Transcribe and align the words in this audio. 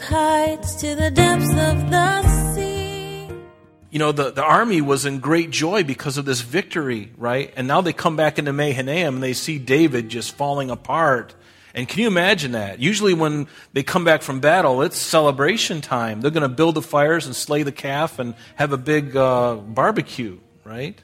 heights 0.00 0.74
to 0.76 0.94
the 0.94 1.10
depths 1.10 1.50
of 1.50 1.90
the 1.90 2.54
sea. 2.54 3.28
You 3.90 3.98
know, 3.98 4.12
the, 4.12 4.30
the 4.30 4.44
army 4.44 4.80
was 4.80 5.04
in 5.04 5.18
great 5.18 5.50
joy 5.50 5.84
because 5.84 6.16
of 6.16 6.24
this 6.24 6.40
victory, 6.40 7.12
right? 7.16 7.52
And 7.56 7.66
now 7.66 7.80
they 7.80 7.92
come 7.92 8.16
back 8.16 8.38
into 8.38 8.52
Mahanaim 8.52 9.14
and 9.14 9.22
they 9.22 9.32
see 9.32 9.58
David 9.58 10.08
just 10.08 10.32
falling 10.32 10.70
apart. 10.70 11.34
And 11.74 11.88
can 11.88 12.00
you 12.00 12.08
imagine 12.08 12.52
that? 12.52 12.80
Usually, 12.80 13.14
when 13.14 13.46
they 13.72 13.82
come 13.82 14.04
back 14.04 14.22
from 14.22 14.40
battle, 14.40 14.82
it's 14.82 14.98
celebration 14.98 15.80
time. 15.80 16.20
They're 16.20 16.30
going 16.30 16.42
to 16.42 16.48
build 16.48 16.74
the 16.74 16.82
fires 16.82 17.26
and 17.26 17.34
slay 17.34 17.62
the 17.62 17.72
calf 17.72 18.18
and 18.18 18.34
have 18.56 18.72
a 18.72 18.76
big 18.76 19.16
uh, 19.16 19.54
barbecue, 19.54 20.38
right? 20.64 21.00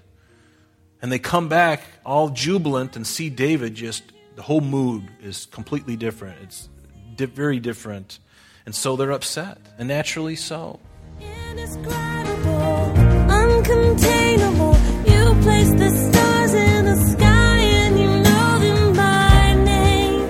And 1.02 1.12
they 1.12 1.18
come 1.18 1.48
back 1.48 1.82
all 2.04 2.30
jubilant 2.30 2.96
and 2.96 3.06
see 3.06 3.30
David 3.30 3.74
just, 3.74 4.02
the 4.34 4.42
whole 4.42 4.60
mood 4.60 5.08
is 5.20 5.46
completely 5.46 5.96
different. 5.96 6.38
It's 6.42 6.68
di- 7.14 7.26
very 7.26 7.60
different. 7.60 8.18
And 8.66 8.74
so 8.74 8.96
they're 8.96 9.12
upset, 9.12 9.58
and 9.78 9.86
naturally 9.86 10.34
so. 10.34 10.80
Indescribable, 11.20 12.92
uncontainable. 13.30 14.74
You 15.08 15.40
place 15.42 15.70
the 15.70 15.88
stars 15.88 16.52
in 16.52 16.84
the 16.84 16.96
sky 17.12 17.58
and 17.58 17.96
you 17.96 18.10
know 18.10 18.58
them 18.58 18.92
by 18.96 19.54
name. 19.64 20.20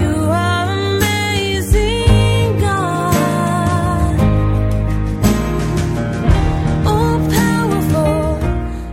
You 0.00 0.14
are 0.30 0.70
amazing, 0.94 2.60
God. 2.60 4.20
All 6.86 7.18
powerful, 7.30 8.36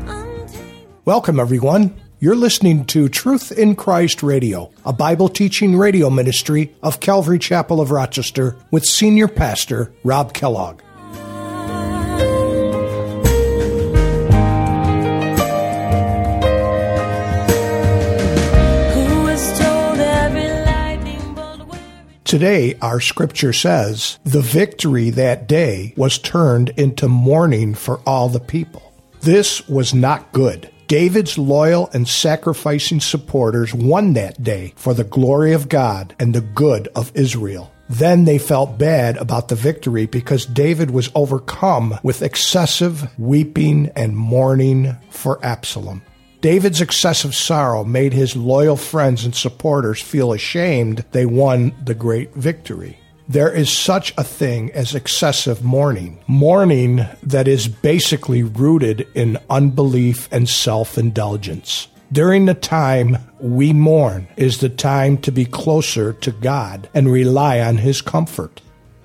untamable. 0.09 1.01
Welcome, 1.05 1.39
everyone. 1.39 1.93
You're 2.25 2.35
listening 2.35 2.85
to 2.85 3.07
Truth 3.07 3.51
in 3.51 3.75
Christ 3.75 4.23
Radio, 4.23 4.71
a 4.83 4.91
Bible 4.91 5.29
teaching 5.29 5.77
radio 5.77 6.09
ministry 6.09 6.73
of 6.81 6.99
Calvary 6.99 7.37
Chapel 7.37 7.79
of 7.79 7.91
Rochester 7.91 8.55
with 8.71 8.83
Senior 8.83 9.27
Pastor 9.27 9.93
Rob 10.03 10.33
Kellogg. 10.33 10.81
Who 10.81 10.87
has 19.27 19.59
told 19.59 19.99
every 19.99 20.49
lightning 20.65 21.35
bolt 21.35 21.67
where 21.67 21.79
Today, 22.23 22.75
our 22.81 22.99
scripture 22.99 23.53
says, 23.53 24.17
the 24.23 24.41
victory 24.41 25.11
that 25.11 25.47
day 25.47 25.93
was 25.95 26.17
turned 26.17 26.69
into 26.69 27.07
mourning 27.07 27.75
for 27.75 27.99
all 28.07 28.29
the 28.29 28.39
people. 28.39 28.81
This 29.21 29.69
was 29.69 29.93
not 29.93 30.31
good. 30.31 30.71
David's 30.87 31.37
loyal 31.37 31.89
and 31.93 32.07
sacrificing 32.07 32.99
supporters 32.99 33.73
won 33.73 34.13
that 34.13 34.43
day 34.43 34.73
for 34.75 34.93
the 34.93 35.03
glory 35.03 35.53
of 35.53 35.69
God 35.69 36.15
and 36.19 36.33
the 36.33 36.41
good 36.41 36.87
of 36.95 37.11
Israel. 37.15 37.71
Then 37.89 38.25
they 38.25 38.37
felt 38.37 38.77
bad 38.77 39.17
about 39.17 39.47
the 39.47 39.55
victory 39.55 40.05
because 40.05 40.45
David 40.45 40.91
was 40.91 41.11
overcome 41.13 41.99
with 42.03 42.21
excessive 42.21 43.09
weeping 43.19 43.91
and 43.95 44.15
mourning 44.15 44.97
for 45.09 45.43
Absalom. 45.45 46.01
David's 46.41 46.81
excessive 46.81 47.33
sorrow 47.33 47.83
made 47.83 48.13
his 48.13 48.35
loyal 48.35 48.75
friends 48.75 49.25
and 49.25 49.35
supporters 49.35 50.01
feel 50.01 50.33
ashamed 50.33 51.03
they 51.11 51.25
won 51.25 51.73
the 51.83 51.95
great 51.95 52.33
victory. 52.35 52.99
There 53.27 53.51
is 53.51 53.71
such 53.71 54.13
a 54.17 54.23
thing 54.23 54.71
as 54.73 54.93
excessive 54.93 55.63
mourning. 55.63 56.19
Mourning 56.27 57.07
that 57.23 57.47
is 57.47 57.67
basically 57.67 58.43
rooted 58.43 59.07
in 59.15 59.39
unbelief 59.49 60.29
and 60.31 60.47
self 60.47 60.97
indulgence. 60.97 61.87
During 62.11 62.45
the 62.45 62.53
time 62.53 63.17
we 63.39 63.73
mourn 63.73 64.27
is 64.37 64.59
the 64.59 64.69
time 64.69 65.17
to 65.19 65.31
be 65.31 65.45
closer 65.45 66.13
to 66.13 66.31
God 66.31 66.87
and 66.93 67.11
rely 67.11 67.59
on 67.61 67.77
His 67.77 67.99
comfort. 67.99 68.61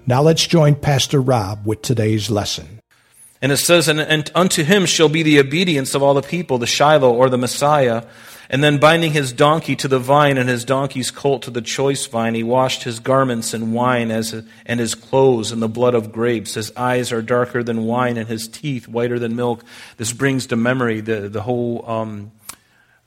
Now 0.07 0.21
let's 0.23 0.47
join 0.47 0.75
Pastor 0.75 1.21
Rob 1.21 1.65
with 1.65 1.81
today's 1.81 2.31
lesson. 2.31 2.81
And 3.43 3.53
it 3.53 3.57
says, 3.57 3.89
and, 3.89 4.01
and 4.01 4.31
unto 4.35 4.63
him 4.63 4.85
shall 4.85 5.09
be 5.09 5.23
the 5.23 5.39
obedience 5.39 5.95
of 5.95 6.03
all 6.03 6.13
the 6.13 6.21
people, 6.21 6.59
the 6.59 6.67
Shiloh 6.67 7.13
or 7.13 7.31
the 7.31 7.39
Messiah. 7.39 8.05
And 8.53 8.65
then 8.65 8.79
binding 8.79 9.13
his 9.13 9.33
donkey 9.33 9.77
to 9.77 9.87
the 9.87 10.01
vine 10.01 10.37
and 10.37 10.49
his 10.49 10.65
donkey's 10.65 11.13
colt 11.13 11.43
to 11.43 11.53
the 11.53 11.63
choice 11.63 12.05
vine, 12.07 12.35
he 12.35 12.43
washed 12.43 12.83
his 12.83 12.99
garments 12.99 13.55
in 13.55 13.71
wine 13.71 14.11
as, 14.11 14.35
and 14.67 14.81
his 14.81 14.97
clothes 14.97 15.53
in 15.53 15.61
the 15.61 15.69
blood 15.69 15.95
of 15.95 16.11
grapes. 16.11 16.55
His 16.55 16.73
eyes 16.77 17.13
are 17.13 17.23
darker 17.23 17.63
than 17.63 17.85
wine 17.85 18.17
and 18.17 18.27
his 18.29 18.49
teeth 18.49 18.89
whiter 18.89 19.21
than 19.21 19.37
milk. 19.37 19.63
This 19.99 20.13
brings 20.13 20.47
to 20.47 20.57
memory 20.57 21.01
the, 21.01 21.29
the 21.29 21.43
whole, 21.43 21.89
um, 21.89 22.33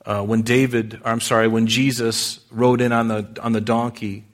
uh, 0.06 0.22
when 0.22 0.42
David, 0.42 1.02
or 1.04 1.08
I'm 1.10 1.20
sorry, 1.20 1.46
when 1.46 1.66
Jesus 1.66 2.40
rode 2.50 2.80
in 2.80 2.92
on 2.92 3.08
the, 3.08 3.38
on 3.42 3.52
the 3.52 3.60
donkey, 3.60 4.24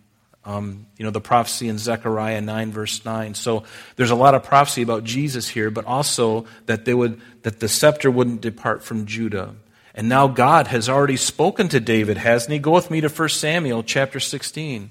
um, 0.45 0.87
you 0.97 1.05
know, 1.05 1.11
the 1.11 1.21
prophecy 1.21 1.69
in 1.69 1.79
Zechariah 1.79 2.41
9, 2.41 2.71
verse 2.71 3.05
9. 3.05 3.35
So 3.35 3.65
there's 3.97 4.13
a 4.13 4.17
lot 4.17 4.37
of 4.37 4.45
prophecy 4.45 4.83
about 4.83 5.03
Jesus 5.03 5.49
here, 5.49 5.73
but 5.73 5.87
also 5.87 6.47
that, 6.67 6.85
they 6.85 6.95
would, 6.95 7.21
that 7.43 7.59
the 7.59 7.69
scepter 7.69 8.13
wouldn't 8.13 8.43
depart 8.43 8.85
from 8.85 9.07
Judah. 9.07 9.57
And 9.95 10.09
now 10.09 10.29
God 10.29 10.69
has 10.69 10.89
already 10.89 11.17
spoken 11.17 11.69
to 11.69 11.81
David, 11.81 12.17
hasn't 12.17 12.53
he? 12.53 12.59
Go 12.59 12.73
with 12.73 12.91
me 12.91 13.01
to 13.01 13.09
1 13.09 13.29
Samuel 13.29 13.83
chapter 13.83 14.21
16. 14.21 14.91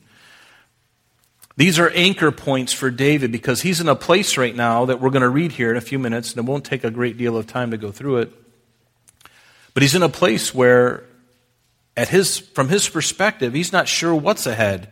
These 1.56 1.80
are 1.80 1.90
anchor 1.90 2.32
points 2.32 2.72
for 2.72 2.90
David 2.90 3.32
because 3.32 3.62
he's 3.62 3.82
in 3.82 3.90
a 3.90 3.96
place 3.96 4.38
right 4.38 4.56
now 4.56 4.86
that 4.86 5.02
we're 5.02 5.10
going 5.10 5.24
to 5.24 5.30
read 5.30 5.52
here 5.52 5.72
in 5.72 5.78
a 5.78 5.82
few 5.82 6.00
minutes, 6.00 6.32
and 6.32 6.40
it 6.40 6.50
won't 6.50 6.64
take 6.64 6.84
a 6.84 6.92
great 6.92 7.18
deal 7.18 7.36
of 7.36 7.48
time 7.48 7.72
to 7.72 7.78
go 7.78 7.92
through 7.92 8.20
it. 8.20 8.34
But 9.74 9.84
he's 9.84 9.96
in 9.96 10.04
a 10.04 10.10
place 10.10 10.54
where, 10.54 11.04
at 11.98 12.08
his, 12.08 12.38
from 12.38 12.70
his 12.70 12.88
perspective, 12.88 13.54
he's 13.54 13.74
not 13.74 13.88
sure 13.88 14.16
what's 14.16 14.48
ahead. 14.48 14.90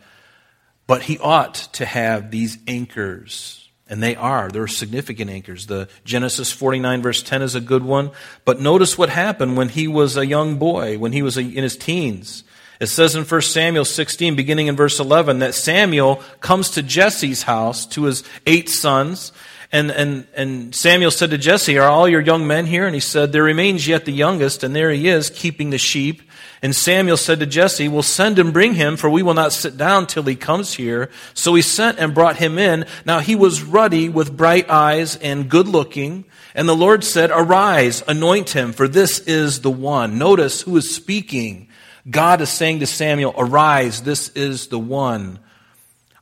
But 0.87 1.03
he 1.03 1.19
ought 1.19 1.55
to 1.73 1.85
have 1.85 2.31
these 2.31 2.57
anchors. 2.67 3.66
And 3.89 4.03
they 4.03 4.15
are. 4.15 4.49
They're 4.49 4.67
significant 4.67 5.29
anchors. 5.29 5.67
The 5.67 5.87
Genesis 6.03 6.51
49 6.51 7.01
verse 7.01 7.23
10 7.23 7.41
is 7.41 7.55
a 7.55 7.61
good 7.61 7.83
one. 7.83 8.11
But 8.43 8.59
notice 8.59 8.97
what 8.97 9.09
happened 9.09 9.55
when 9.55 9.69
he 9.69 9.87
was 9.87 10.17
a 10.17 10.25
young 10.25 10.57
boy, 10.57 10.97
when 10.97 11.13
he 11.13 11.21
was 11.21 11.37
in 11.37 11.51
his 11.51 11.77
teens. 11.77 12.43
It 12.79 12.87
says 12.87 13.15
in 13.15 13.23
1 13.23 13.41
Samuel 13.41 13.85
16, 13.85 14.35
beginning 14.35 14.67
in 14.67 14.75
verse 14.75 14.99
11, 14.99 15.39
that 15.39 15.55
Samuel 15.55 16.21
comes 16.41 16.69
to 16.71 16.83
Jesse's 16.83 17.43
house, 17.43 17.85
to 17.87 18.03
his 18.03 18.23
eight 18.45 18.69
sons, 18.69 19.31
and, 19.71 19.91
and, 19.91 20.27
and 20.33 20.73
Samuel 20.73 21.11
said 21.11 21.31
to 21.31 21.37
Jesse, 21.37 21.77
Are 21.77 21.89
all 21.89 22.07
your 22.07 22.21
young 22.21 22.47
men 22.47 22.65
here? 22.65 22.85
And 22.85 22.95
he 22.95 23.01
said, 23.01 23.31
There 23.31 23.43
remains 23.43 23.87
yet 23.87 24.05
the 24.05 24.13
youngest, 24.13 24.63
and 24.63 24.75
there 24.75 24.91
he 24.91 25.09
is, 25.09 25.29
keeping 25.29 25.71
the 25.71 25.77
sheep. 25.77 26.21
And 26.61 26.75
Samuel 26.75 27.17
said 27.17 27.39
to 27.39 27.45
Jesse, 27.45 27.87
Well, 27.87 28.01
send 28.01 28.39
and 28.39 28.51
bring 28.51 28.73
him, 28.73 28.97
for 28.97 29.09
we 29.09 29.21
will 29.21 29.33
not 29.33 29.53
sit 29.53 29.77
down 29.77 30.07
till 30.07 30.23
he 30.23 30.35
comes 30.35 30.73
here. 30.73 31.09
So 31.33 31.53
he 31.53 31.61
sent 31.61 31.99
and 31.99 32.15
brought 32.15 32.37
him 32.37 32.57
in. 32.57 32.85
Now 33.05 33.19
he 33.19 33.35
was 33.35 33.61
ruddy 33.61 34.09
with 34.09 34.35
bright 34.35 34.69
eyes 34.69 35.15
and 35.17 35.49
good 35.49 35.67
looking. 35.67 36.25
And 36.55 36.67
the 36.67 36.75
Lord 36.75 37.03
said, 37.03 37.29
Arise, 37.31 38.03
anoint 38.07 38.51
him, 38.51 38.73
for 38.73 38.87
this 38.87 39.19
is 39.19 39.61
the 39.61 39.69
one. 39.69 40.17
Notice 40.17 40.61
who 40.61 40.75
is 40.77 40.95
speaking. 40.95 41.69
God 42.09 42.41
is 42.41 42.49
saying 42.49 42.79
to 42.79 42.87
Samuel, 42.87 43.35
Arise, 43.37 44.01
this 44.01 44.29
is 44.29 44.67
the 44.67 44.79
one. 44.79 45.39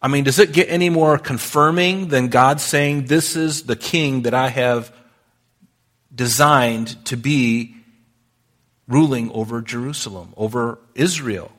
I 0.02 0.10
mean, 0.10 0.26
does 0.26 0.40
it 0.40 0.52
get 0.52 0.70
any 0.70 0.90
more 0.90 1.18
confirming 1.18 2.10
than 2.10 2.28
God 2.28 2.60
saying, 2.60 3.06
This 3.06 3.38
is 3.38 3.64
the 3.64 3.78
king 3.78 4.24
that 4.24 4.34
I 4.34 4.50
have 4.50 4.94
designed 6.14 7.04
to 7.06 7.18
be 7.18 7.75
ruling 8.88 9.32
over 9.32 9.62
Jerusalem, 9.62 10.34
over 10.38 10.80
Israel? 10.94 11.52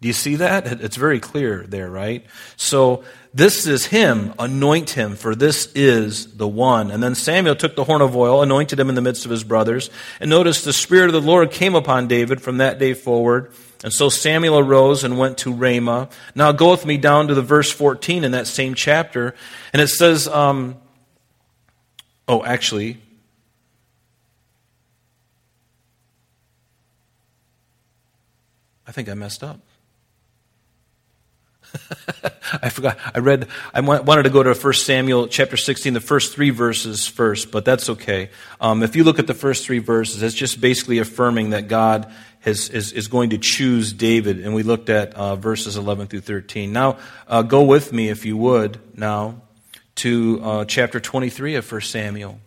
Do 0.00 0.08
you 0.08 0.14
see 0.14 0.36
that? 0.36 0.66
It's 0.82 0.96
very 0.96 1.18
clear 1.18 1.64
there, 1.66 1.90
right? 1.90 2.26
So, 2.56 3.04
this 3.32 3.66
is 3.66 3.86
him. 3.86 4.32
Anoint 4.38 4.90
him, 4.90 5.16
for 5.16 5.34
this 5.34 5.72
is 5.74 6.36
the 6.36 6.46
one. 6.46 6.90
And 6.90 7.02
then 7.02 7.14
Samuel 7.14 7.56
took 7.56 7.74
the 7.74 7.84
horn 7.84 8.00
of 8.00 8.14
oil, 8.14 8.42
anointed 8.42 8.78
him 8.78 8.88
in 8.88 8.94
the 8.94 9.00
midst 9.00 9.24
of 9.24 9.30
his 9.30 9.42
brothers. 9.42 9.90
And 10.20 10.30
notice 10.30 10.62
the 10.62 10.72
Spirit 10.72 11.06
of 11.06 11.14
the 11.14 11.20
Lord 11.20 11.50
came 11.50 11.74
upon 11.74 12.06
David 12.06 12.40
from 12.40 12.58
that 12.58 12.78
day 12.78 12.94
forward. 12.94 13.50
And 13.82 13.92
so 13.92 14.08
Samuel 14.08 14.58
arose 14.58 15.04
and 15.04 15.18
went 15.18 15.38
to 15.38 15.52
Ramah. 15.52 16.10
Now 16.34 16.52
go 16.52 16.70
with 16.70 16.86
me 16.86 16.96
down 16.96 17.28
to 17.28 17.34
the 17.34 17.42
verse 17.42 17.70
14 17.72 18.24
in 18.24 18.32
that 18.32 18.46
same 18.46 18.74
chapter. 18.74 19.34
And 19.72 19.82
it 19.82 19.88
says, 19.88 20.28
um, 20.28 20.76
oh, 22.28 22.44
actually, 22.44 22.98
I 28.86 28.92
think 28.92 29.08
I 29.08 29.14
messed 29.14 29.42
up. 29.42 29.60
I 32.62 32.68
forgot. 32.68 32.98
I 33.14 33.18
read, 33.18 33.48
I 33.72 33.80
wanted 33.80 34.24
to 34.24 34.30
go 34.30 34.42
to 34.42 34.54
1 34.54 34.72
Samuel 34.74 35.28
chapter 35.28 35.56
16, 35.56 35.94
the 35.94 36.00
first 36.00 36.34
three 36.34 36.50
verses 36.50 37.06
first, 37.06 37.50
but 37.50 37.64
that's 37.64 37.88
okay. 37.90 38.30
Um, 38.60 38.82
if 38.82 38.96
you 38.96 39.04
look 39.04 39.18
at 39.18 39.26
the 39.26 39.34
first 39.34 39.64
three 39.64 39.78
verses, 39.78 40.22
it's 40.22 40.34
just 40.34 40.60
basically 40.60 40.98
affirming 40.98 41.50
that 41.50 41.68
God 41.68 42.12
has, 42.40 42.68
is, 42.68 42.92
is 42.92 43.08
going 43.08 43.30
to 43.30 43.38
choose 43.38 43.92
David. 43.92 44.40
And 44.40 44.54
we 44.54 44.62
looked 44.62 44.90
at 44.90 45.14
uh, 45.14 45.36
verses 45.36 45.76
11 45.76 46.08
through 46.08 46.20
13. 46.20 46.72
Now, 46.72 46.98
uh, 47.26 47.42
go 47.42 47.62
with 47.62 47.92
me, 47.92 48.08
if 48.08 48.24
you 48.24 48.36
would, 48.36 48.78
now 48.96 49.40
to 49.96 50.40
uh, 50.42 50.64
chapter 50.64 51.00
23 51.00 51.54
of 51.56 51.70
1 51.70 51.80
Samuel. 51.80 52.38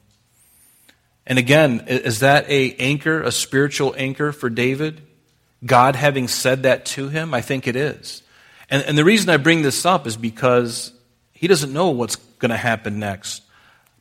And 1.25 1.39
again, 1.39 1.85
is 1.87 2.19
that 2.19 2.49
a 2.49 2.73
anchor, 2.75 3.21
a 3.21 3.31
spiritual 3.31 3.93
anchor 3.97 4.31
for 4.31 4.49
David? 4.49 5.01
God 5.65 5.95
having 5.95 6.27
said 6.27 6.63
that 6.63 6.85
to 6.87 7.09
him? 7.09 7.33
I 7.33 7.41
think 7.41 7.67
it 7.67 7.75
is. 7.75 8.23
And, 8.69 8.83
and 8.83 8.97
the 8.97 9.05
reason 9.05 9.29
I 9.29 9.37
bring 9.37 9.61
this 9.61 9.85
up 9.85 10.07
is 10.07 10.17
because 10.17 10.91
he 11.33 11.47
doesn't 11.47 11.73
know 11.73 11.89
what's 11.91 12.15
going 12.15 12.51
to 12.51 12.57
happen 12.57 12.99
next. 12.99 13.43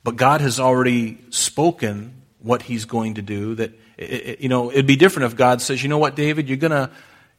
But 0.04 0.16
God 0.16 0.40
has 0.40 0.60
already 0.60 1.18
spoken 1.30 2.22
what 2.40 2.62
he's 2.62 2.84
going 2.84 3.14
to 3.14 3.22
do. 3.22 3.54
That, 3.56 3.72
it, 3.96 4.40
you 4.40 4.48
know, 4.48 4.70
it'd 4.70 4.86
be 4.86 4.96
different 4.96 5.32
if 5.32 5.36
God 5.36 5.60
says, 5.60 5.82
you 5.82 5.88
know 5.88 5.98
what, 5.98 6.14
David, 6.14 6.48
you're 6.48 6.58
going 6.58 6.70
to 6.72 6.90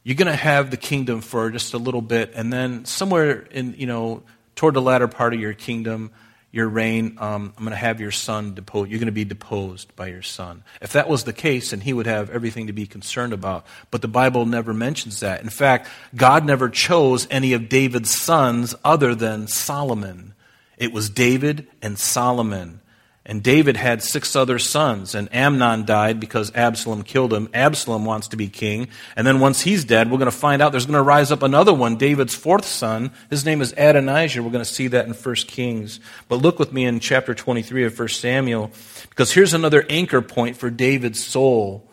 you're 0.04 0.16
going 0.16 0.26
to 0.26 0.36
have 0.36 0.70
the 0.70 0.76
kingdom 0.76 1.20
for 1.20 1.50
just 1.50 1.74
a 1.74 1.78
little 1.78 2.00
bit, 2.00 2.32
and 2.34 2.50
then 2.50 2.86
somewhere 2.86 3.40
in, 3.50 3.74
you 3.76 3.86
know, 3.86 4.22
toward 4.56 4.72
the 4.72 4.80
latter 4.80 5.06
part 5.06 5.34
of 5.34 5.40
your 5.40 5.52
kingdom, 5.52 6.12
your 6.50 6.68
reign, 6.68 7.18
um, 7.20 7.52
I'm 7.56 7.64
going 7.64 7.70
to 7.70 7.76
have 7.76 8.00
your 8.00 8.10
son 8.10 8.54
deposed. 8.54 8.90
You're 8.90 9.00
going 9.00 9.06
to 9.06 9.12
be 9.12 9.24
deposed 9.24 9.94
by 9.96 10.06
your 10.06 10.22
son. 10.22 10.64
If 10.80 10.92
that 10.94 11.08
was 11.08 11.24
the 11.24 11.32
case, 11.32 11.70
then 11.70 11.80
he 11.80 11.92
would 11.92 12.06
have 12.06 12.30
everything 12.30 12.68
to 12.68 12.72
be 12.72 12.86
concerned 12.86 13.34
about. 13.34 13.66
But 13.90 14.00
the 14.00 14.08
Bible 14.08 14.46
never 14.46 14.72
mentions 14.72 15.20
that. 15.20 15.42
In 15.42 15.50
fact, 15.50 15.88
God 16.16 16.46
never 16.46 16.70
chose 16.70 17.28
any 17.30 17.52
of 17.52 17.68
David's 17.68 18.10
sons 18.10 18.74
other 18.82 19.14
than 19.14 19.46
Solomon. 19.46 20.34
It 20.78 20.92
was 20.92 21.10
David 21.10 21.66
and 21.82 21.98
Solomon. 21.98 22.80
And 23.28 23.42
David 23.42 23.76
had 23.76 24.02
six 24.02 24.34
other 24.34 24.58
sons, 24.58 25.14
and 25.14 25.28
Amnon 25.34 25.84
died 25.84 26.18
because 26.18 26.50
Absalom 26.54 27.02
killed 27.02 27.30
him. 27.30 27.50
Absalom 27.52 28.06
wants 28.06 28.28
to 28.28 28.38
be 28.38 28.48
king. 28.48 28.88
And 29.16 29.26
then 29.26 29.38
once 29.38 29.60
he's 29.60 29.84
dead, 29.84 30.10
we're 30.10 30.16
going 30.16 30.30
to 30.30 30.36
find 30.36 30.62
out 30.62 30.72
there's 30.72 30.86
going 30.86 30.96
to 30.96 31.02
rise 31.02 31.30
up 31.30 31.42
another 31.42 31.74
one, 31.74 31.96
David's 31.96 32.34
fourth 32.34 32.64
son. 32.64 33.10
His 33.28 33.44
name 33.44 33.60
is 33.60 33.74
Adonijah. 33.76 34.42
We're 34.42 34.50
going 34.50 34.64
to 34.64 34.70
see 34.70 34.88
that 34.88 35.04
in 35.04 35.12
1 35.12 35.34
Kings. 35.46 36.00
But 36.28 36.36
look 36.36 36.58
with 36.58 36.72
me 36.72 36.86
in 36.86 37.00
chapter 37.00 37.34
23 37.34 37.84
of 37.84 37.98
1 37.98 38.08
Samuel, 38.08 38.70
because 39.10 39.30
here's 39.30 39.52
another 39.52 39.84
anchor 39.90 40.22
point 40.22 40.56
for 40.56 40.70
David's 40.70 41.22
soul. 41.22 41.84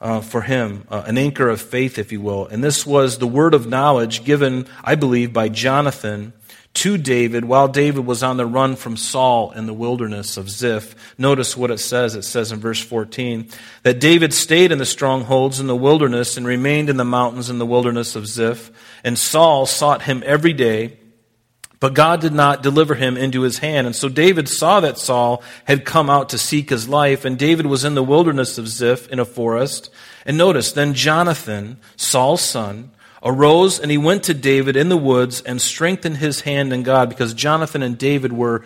Uh, 0.00 0.20
for 0.20 0.40
him, 0.40 0.84
uh, 0.88 1.04
an 1.06 1.16
anchor 1.16 1.48
of 1.48 1.60
faith, 1.60 1.96
if 1.96 2.10
you 2.10 2.20
will. 2.20 2.44
And 2.48 2.64
this 2.64 2.84
was 2.84 3.18
the 3.18 3.26
word 3.28 3.54
of 3.54 3.68
knowledge 3.68 4.24
given, 4.24 4.66
I 4.82 4.96
believe, 4.96 5.32
by 5.32 5.48
Jonathan 5.48 6.32
to 6.74 6.96
David 6.96 7.44
while 7.44 7.68
David 7.68 8.06
was 8.06 8.22
on 8.22 8.38
the 8.38 8.46
run 8.46 8.76
from 8.76 8.96
Saul 8.96 9.50
in 9.52 9.66
the 9.66 9.74
wilderness 9.74 10.36
of 10.36 10.48
Ziph. 10.48 10.94
Notice 11.18 11.56
what 11.56 11.70
it 11.70 11.78
says. 11.78 12.14
It 12.14 12.22
says 12.22 12.50
in 12.50 12.60
verse 12.60 12.80
14 12.80 13.48
that 13.82 14.00
David 14.00 14.32
stayed 14.32 14.72
in 14.72 14.78
the 14.78 14.86
strongholds 14.86 15.60
in 15.60 15.66
the 15.66 15.76
wilderness 15.76 16.36
and 16.36 16.46
remained 16.46 16.88
in 16.88 16.96
the 16.96 17.04
mountains 17.04 17.50
in 17.50 17.58
the 17.58 17.66
wilderness 17.66 18.16
of 18.16 18.26
Ziph. 18.26 18.70
And 19.04 19.18
Saul 19.18 19.66
sought 19.66 20.02
him 20.02 20.22
every 20.24 20.54
day, 20.54 20.98
but 21.78 21.94
God 21.94 22.20
did 22.20 22.32
not 22.32 22.62
deliver 22.62 22.94
him 22.94 23.16
into 23.18 23.42
his 23.42 23.58
hand. 23.58 23.86
And 23.86 23.94
so 23.94 24.08
David 24.08 24.48
saw 24.48 24.80
that 24.80 24.98
Saul 24.98 25.42
had 25.64 25.84
come 25.84 26.08
out 26.08 26.30
to 26.30 26.38
seek 26.38 26.70
his 26.70 26.88
life, 26.88 27.24
and 27.24 27.38
David 27.38 27.66
was 27.66 27.84
in 27.84 27.94
the 27.94 28.04
wilderness 28.04 28.56
of 28.56 28.68
Ziph 28.68 29.08
in 29.08 29.18
a 29.18 29.24
forest. 29.24 29.90
And 30.24 30.38
notice, 30.38 30.72
then 30.72 30.94
Jonathan, 30.94 31.78
Saul's 31.96 32.40
son, 32.40 32.92
arose 33.22 33.78
and 33.78 33.90
he 33.90 33.98
went 33.98 34.24
to 34.24 34.34
David 34.34 34.76
in 34.76 34.88
the 34.88 34.96
woods 34.96 35.40
and 35.42 35.60
strengthened 35.60 36.18
his 36.18 36.40
hand 36.40 36.72
in 36.72 36.82
God 36.82 37.08
because 37.08 37.34
Jonathan 37.34 37.82
and 37.82 37.96
David 37.96 38.32
were 38.32 38.64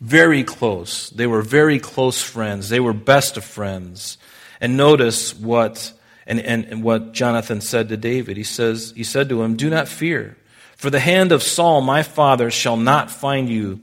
very 0.00 0.44
close. 0.44 1.10
They 1.10 1.26
were 1.26 1.42
very 1.42 1.78
close 1.78 2.22
friends. 2.22 2.68
They 2.68 2.80
were 2.80 2.92
best 2.92 3.36
of 3.36 3.44
friends. 3.44 4.18
And 4.60 4.76
notice 4.76 5.34
what 5.34 5.92
and, 6.26 6.40
and, 6.40 6.64
and 6.66 6.82
what 6.82 7.12
Jonathan 7.12 7.60
said 7.60 7.88
to 7.88 7.96
David. 7.96 8.36
He 8.36 8.44
says 8.44 8.92
he 8.94 9.04
said 9.04 9.28
to 9.30 9.42
him, 9.42 9.56
Do 9.56 9.70
not 9.70 9.88
fear, 9.88 10.36
for 10.76 10.90
the 10.90 11.00
hand 11.00 11.32
of 11.32 11.42
Saul 11.42 11.80
my 11.80 12.02
father 12.02 12.50
shall 12.50 12.76
not 12.76 13.10
find 13.10 13.48
you. 13.48 13.80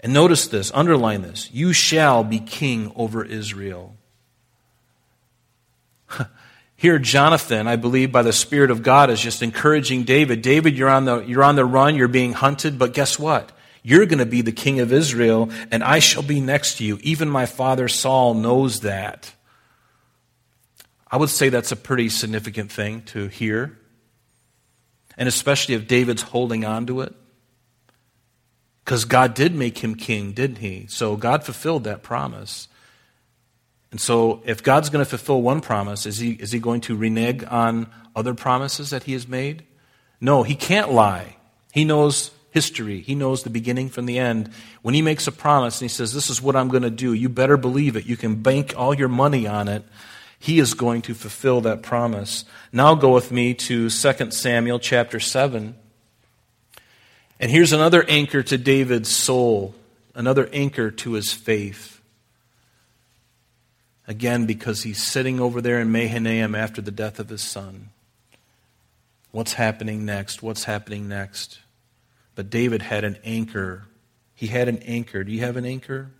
And 0.00 0.12
notice 0.12 0.48
this, 0.48 0.72
underline 0.74 1.22
this, 1.22 1.48
you 1.52 1.72
shall 1.72 2.24
be 2.24 2.40
king 2.40 2.92
over 2.96 3.24
Israel. 3.24 3.94
Here, 6.82 6.98
Jonathan, 6.98 7.68
I 7.68 7.76
believe 7.76 8.10
by 8.10 8.22
the 8.22 8.32
Spirit 8.32 8.72
of 8.72 8.82
God, 8.82 9.08
is 9.08 9.20
just 9.20 9.40
encouraging 9.40 10.02
David. 10.02 10.42
David, 10.42 10.76
you're 10.76 10.88
on 10.88 11.04
the, 11.04 11.20
you're 11.20 11.44
on 11.44 11.54
the 11.54 11.64
run, 11.64 11.94
you're 11.94 12.08
being 12.08 12.32
hunted, 12.32 12.76
but 12.76 12.92
guess 12.92 13.20
what? 13.20 13.52
You're 13.84 14.04
going 14.04 14.18
to 14.18 14.26
be 14.26 14.42
the 14.42 14.50
king 14.50 14.80
of 14.80 14.92
Israel, 14.92 15.48
and 15.70 15.84
I 15.84 16.00
shall 16.00 16.24
be 16.24 16.40
next 16.40 16.78
to 16.78 16.84
you. 16.84 16.98
Even 17.02 17.30
my 17.30 17.46
father 17.46 17.86
Saul 17.86 18.34
knows 18.34 18.80
that. 18.80 19.32
I 21.08 21.18
would 21.18 21.28
say 21.28 21.50
that's 21.50 21.70
a 21.70 21.76
pretty 21.76 22.08
significant 22.08 22.72
thing 22.72 23.02
to 23.02 23.28
hear. 23.28 23.78
And 25.16 25.28
especially 25.28 25.76
if 25.76 25.86
David's 25.86 26.22
holding 26.22 26.64
on 26.64 26.86
to 26.86 27.02
it. 27.02 27.14
Because 28.84 29.04
God 29.04 29.34
did 29.34 29.54
make 29.54 29.78
him 29.78 29.94
king, 29.94 30.32
didn't 30.32 30.58
he? 30.58 30.86
So 30.88 31.14
God 31.14 31.44
fulfilled 31.44 31.84
that 31.84 32.02
promise. 32.02 32.66
And 33.92 34.00
so, 34.00 34.42
if 34.44 34.62
God's 34.62 34.88
going 34.88 35.04
to 35.04 35.08
fulfill 35.08 35.42
one 35.42 35.60
promise, 35.60 36.06
is 36.06 36.18
he, 36.18 36.32
is 36.32 36.50
he 36.50 36.58
going 36.58 36.80
to 36.82 36.96
renege 36.96 37.44
on 37.44 37.86
other 38.16 38.34
promises 38.34 38.90
that 38.90 39.04
he 39.04 39.12
has 39.12 39.28
made? 39.28 39.64
No, 40.18 40.42
he 40.42 40.54
can't 40.54 40.90
lie. 40.90 41.36
He 41.72 41.84
knows 41.84 42.30
history, 42.50 43.00
he 43.00 43.14
knows 43.14 43.42
the 43.42 43.50
beginning 43.50 43.90
from 43.90 44.06
the 44.06 44.18
end. 44.18 44.50
When 44.80 44.94
he 44.94 45.02
makes 45.02 45.26
a 45.26 45.32
promise 45.32 45.80
and 45.80 45.90
he 45.90 45.94
says, 45.94 46.14
This 46.14 46.30
is 46.30 46.40
what 46.40 46.56
I'm 46.56 46.68
going 46.68 46.82
to 46.82 46.90
do, 46.90 47.12
you 47.12 47.28
better 47.28 47.58
believe 47.58 47.96
it. 47.96 48.06
You 48.06 48.16
can 48.16 48.42
bank 48.42 48.74
all 48.76 48.94
your 48.94 49.08
money 49.08 49.46
on 49.46 49.68
it. 49.68 49.84
He 50.38 50.58
is 50.58 50.74
going 50.74 51.02
to 51.02 51.14
fulfill 51.14 51.60
that 51.60 51.82
promise. 51.82 52.44
Now 52.72 52.94
go 52.94 53.12
with 53.12 53.30
me 53.30 53.54
to 53.54 53.88
2 53.88 54.30
Samuel 54.30 54.78
chapter 54.80 55.20
7. 55.20 55.76
And 57.38 57.50
here's 57.50 57.72
another 57.72 58.04
anchor 58.08 58.42
to 58.42 58.58
David's 58.58 59.14
soul, 59.14 59.74
another 60.14 60.48
anchor 60.52 60.90
to 60.90 61.12
his 61.12 61.32
faith. 61.32 62.00
Again, 64.08 64.46
because 64.46 64.82
he's 64.82 65.02
sitting 65.02 65.38
over 65.38 65.60
there 65.60 65.80
in 65.80 65.92
Mahanaim 65.92 66.54
after 66.54 66.82
the 66.82 66.90
death 66.90 67.18
of 67.18 67.28
his 67.28 67.42
son. 67.42 67.90
What's 69.30 69.54
happening 69.54 70.04
next? 70.04 70.42
What's 70.42 70.64
happening 70.64 71.08
next? 71.08 71.60
But 72.34 72.50
David 72.50 72.82
had 72.82 73.04
an 73.04 73.18
anchor. 73.24 73.84
He 74.34 74.48
had 74.48 74.68
an 74.68 74.78
anchor. 74.78 75.24
Do 75.24 75.32
you 75.32 75.40
have 75.40 75.56
an 75.56 75.64
anchor? 75.64 76.10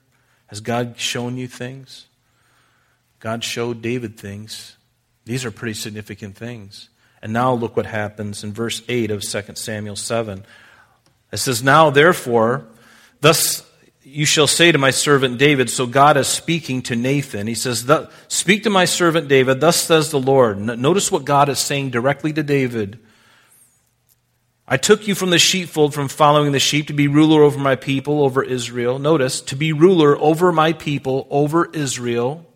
Has 0.46 0.60
God 0.60 0.94
shown 0.98 1.36
you 1.36 1.48
things? 1.48 2.06
God 3.20 3.44
showed 3.44 3.82
David 3.82 4.18
things. 4.18 4.76
These 5.24 5.44
are 5.44 5.50
pretty 5.50 5.74
significant 5.74 6.36
things. 6.36 6.88
And 7.20 7.32
now 7.32 7.52
look 7.52 7.76
what 7.76 7.86
happens 7.86 8.42
in 8.42 8.52
verse 8.52 8.82
8 8.88 9.10
of 9.10 9.22
2 9.22 9.42
Samuel 9.54 9.96
7. 9.96 10.44
It 11.30 11.36
says, 11.36 11.62
Now 11.62 11.90
therefore, 11.90 12.64
thus 13.20 13.68
you 14.04 14.26
shall 14.26 14.46
say 14.46 14.72
to 14.72 14.78
my 14.78 14.90
servant 14.90 15.38
David, 15.38 15.70
so 15.70 15.86
God 15.86 16.16
is 16.16 16.26
speaking 16.26 16.82
to 16.82 16.96
Nathan. 16.96 17.46
He 17.46 17.54
says, 17.54 17.88
Speak 18.28 18.64
to 18.64 18.70
my 18.70 18.84
servant 18.84 19.28
David, 19.28 19.60
thus 19.60 19.80
says 19.80 20.10
the 20.10 20.20
Lord. 20.20 20.58
Notice 20.58 21.12
what 21.12 21.24
God 21.24 21.48
is 21.48 21.58
saying 21.58 21.90
directly 21.90 22.32
to 22.32 22.42
David. 22.42 22.98
I 24.66 24.76
took 24.76 25.06
you 25.06 25.14
from 25.14 25.30
the 25.30 25.38
sheepfold, 25.38 25.92
from 25.92 26.08
following 26.08 26.52
the 26.52 26.60
sheep, 26.60 26.86
to 26.86 26.92
be 26.92 27.08
ruler 27.08 27.42
over 27.42 27.58
my 27.58 27.76
people, 27.76 28.22
over 28.22 28.42
Israel. 28.42 28.98
Notice, 28.98 29.40
to 29.42 29.56
be 29.56 29.72
ruler 29.72 30.16
over 30.16 30.52
my 30.52 30.72
people, 30.72 31.26
over 31.30 31.66
Israel. 31.72 32.46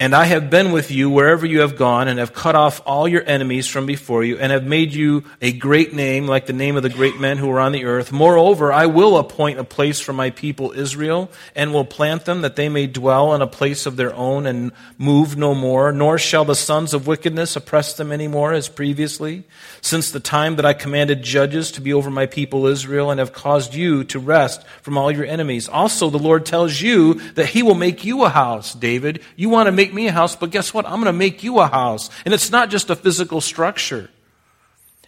And 0.00 0.14
I 0.14 0.24
have 0.24 0.48
been 0.48 0.72
with 0.72 0.90
you 0.90 1.10
wherever 1.10 1.44
you 1.44 1.60
have 1.60 1.76
gone, 1.76 2.08
and 2.08 2.18
have 2.18 2.32
cut 2.32 2.54
off 2.54 2.80
all 2.86 3.06
your 3.06 3.22
enemies 3.26 3.66
from 3.66 3.84
before 3.84 4.24
you, 4.24 4.38
and 4.38 4.50
have 4.50 4.64
made 4.64 4.94
you 4.94 5.24
a 5.42 5.52
great 5.52 5.92
name, 5.92 6.26
like 6.26 6.46
the 6.46 6.54
name 6.54 6.78
of 6.78 6.82
the 6.82 6.88
great 6.88 7.20
men 7.20 7.36
who 7.36 7.50
are 7.50 7.60
on 7.60 7.72
the 7.72 7.84
earth. 7.84 8.10
Moreover, 8.10 8.72
I 8.72 8.86
will 8.86 9.18
appoint 9.18 9.58
a 9.58 9.64
place 9.64 10.00
for 10.00 10.14
my 10.14 10.30
people 10.30 10.72
Israel, 10.72 11.30
and 11.54 11.74
will 11.74 11.84
plant 11.84 12.24
them, 12.24 12.40
that 12.40 12.56
they 12.56 12.70
may 12.70 12.86
dwell 12.86 13.34
in 13.34 13.42
a 13.42 13.46
place 13.46 13.84
of 13.84 13.96
their 13.96 14.14
own, 14.14 14.46
and 14.46 14.72
move 14.96 15.36
no 15.36 15.54
more. 15.54 15.92
Nor 15.92 16.16
shall 16.16 16.46
the 16.46 16.54
sons 16.54 16.94
of 16.94 17.06
wickedness 17.06 17.54
oppress 17.54 17.92
them 17.92 18.10
any 18.10 18.26
more, 18.26 18.54
as 18.54 18.70
previously, 18.70 19.44
since 19.82 20.10
the 20.10 20.18
time 20.18 20.56
that 20.56 20.64
I 20.64 20.72
commanded 20.72 21.22
judges 21.22 21.72
to 21.72 21.82
be 21.82 21.92
over 21.92 22.10
my 22.10 22.24
people 22.24 22.66
Israel, 22.68 23.10
and 23.10 23.20
have 23.20 23.34
caused 23.34 23.74
you 23.74 24.04
to 24.04 24.18
rest 24.18 24.66
from 24.80 24.96
all 24.96 25.12
your 25.12 25.26
enemies. 25.26 25.68
Also, 25.68 26.08
the 26.08 26.18
Lord 26.18 26.46
tells 26.46 26.80
you 26.80 27.20
that 27.32 27.50
He 27.50 27.62
will 27.62 27.74
make 27.74 28.02
you 28.02 28.24
a 28.24 28.30
house, 28.30 28.72
David. 28.72 29.20
You 29.36 29.50
want 29.50 29.66
to 29.66 29.72
make 29.72 29.89
make 29.90 29.94
me 29.94 30.08
a 30.08 30.12
house, 30.12 30.36
but 30.36 30.50
guess 30.50 30.72
what? 30.72 30.86
I'm 30.86 30.94
going 31.02 31.06
to 31.06 31.12
make 31.12 31.42
you 31.42 31.58
a 31.58 31.66
house. 31.66 32.10
And 32.24 32.32
it's 32.32 32.50
not 32.50 32.70
just 32.70 32.90
a 32.90 32.96
physical 32.96 33.40
structure, 33.40 34.10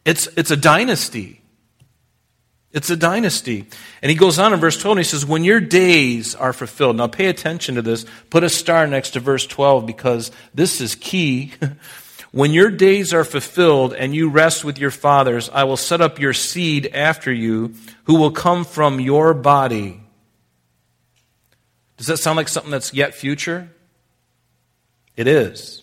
it's, 0.04 0.26
it's 0.36 0.50
a 0.50 0.56
dynasty. 0.56 1.38
It's 2.72 2.88
a 2.88 2.96
dynasty. 2.96 3.66
And 4.00 4.10
he 4.10 4.16
goes 4.16 4.38
on 4.38 4.54
in 4.54 4.58
verse 4.58 4.78
12 4.78 4.96
and 4.96 5.04
he 5.04 5.08
says, 5.08 5.26
When 5.26 5.44
your 5.44 5.60
days 5.60 6.34
are 6.34 6.54
fulfilled. 6.54 6.96
Now 6.96 7.06
pay 7.06 7.26
attention 7.26 7.74
to 7.74 7.82
this. 7.82 8.06
Put 8.30 8.44
a 8.44 8.48
star 8.48 8.86
next 8.86 9.10
to 9.10 9.20
verse 9.20 9.46
12 9.46 9.84
because 9.84 10.30
this 10.54 10.80
is 10.80 10.94
key. 10.94 11.52
when 12.32 12.52
your 12.52 12.70
days 12.70 13.12
are 13.12 13.24
fulfilled 13.24 13.92
and 13.92 14.14
you 14.14 14.30
rest 14.30 14.64
with 14.64 14.78
your 14.78 14.90
fathers, 14.90 15.50
I 15.50 15.64
will 15.64 15.76
set 15.76 16.00
up 16.00 16.18
your 16.18 16.32
seed 16.32 16.86
after 16.94 17.30
you 17.30 17.74
who 18.04 18.14
will 18.14 18.32
come 18.32 18.64
from 18.64 19.00
your 19.00 19.34
body. 19.34 20.00
Does 21.98 22.06
that 22.06 22.16
sound 22.16 22.38
like 22.38 22.48
something 22.48 22.72
that's 22.72 22.94
yet 22.94 23.14
future? 23.14 23.68
It 25.16 25.26
is. 25.26 25.82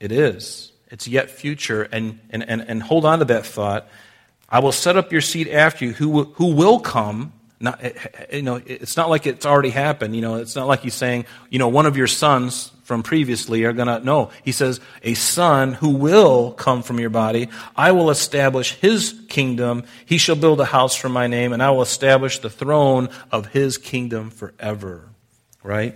It 0.00 0.12
is. 0.12 0.72
It's 0.90 1.08
yet 1.08 1.30
future. 1.30 1.82
And, 1.84 2.20
and, 2.30 2.42
and, 2.48 2.60
and 2.62 2.82
hold 2.82 3.04
on 3.04 3.20
to 3.20 3.24
that 3.26 3.46
thought. 3.46 3.88
I 4.48 4.58
will 4.58 4.72
set 4.72 4.96
up 4.96 5.12
your 5.12 5.22
seed 5.22 5.48
after 5.48 5.86
you 5.86 5.92
who 5.92 6.08
will, 6.10 6.24
who 6.24 6.54
will 6.54 6.78
come. 6.78 7.32
Not, 7.58 7.82
eh, 7.82 7.92
eh, 7.94 8.08
eh, 8.14 8.36
you 8.36 8.42
know, 8.42 8.60
it's 8.66 8.96
not 8.96 9.08
like 9.08 9.26
it's 9.26 9.46
already 9.46 9.70
happened. 9.70 10.14
You 10.14 10.20
know, 10.20 10.34
it's 10.34 10.56
not 10.56 10.66
like 10.66 10.80
he's 10.80 10.94
saying, 10.94 11.24
you 11.48 11.58
know, 11.58 11.68
one 11.68 11.86
of 11.86 11.96
your 11.96 12.08
sons 12.08 12.72
from 12.82 13.02
previously 13.02 13.64
are 13.64 13.72
going 13.72 13.86
to. 13.86 14.04
No, 14.04 14.30
he 14.44 14.52
says, 14.52 14.80
a 15.02 15.14
son 15.14 15.72
who 15.72 15.90
will 15.90 16.52
come 16.52 16.82
from 16.82 16.98
your 16.98 17.08
body. 17.08 17.48
I 17.76 17.92
will 17.92 18.10
establish 18.10 18.74
his 18.74 19.14
kingdom. 19.28 19.84
He 20.04 20.18
shall 20.18 20.36
build 20.36 20.60
a 20.60 20.66
house 20.66 20.96
for 20.96 21.08
my 21.08 21.28
name, 21.28 21.52
and 21.52 21.62
I 21.62 21.70
will 21.70 21.82
establish 21.82 22.40
the 22.40 22.50
throne 22.50 23.08
of 23.30 23.46
his 23.46 23.78
kingdom 23.78 24.30
forever. 24.30 25.08
Right? 25.62 25.94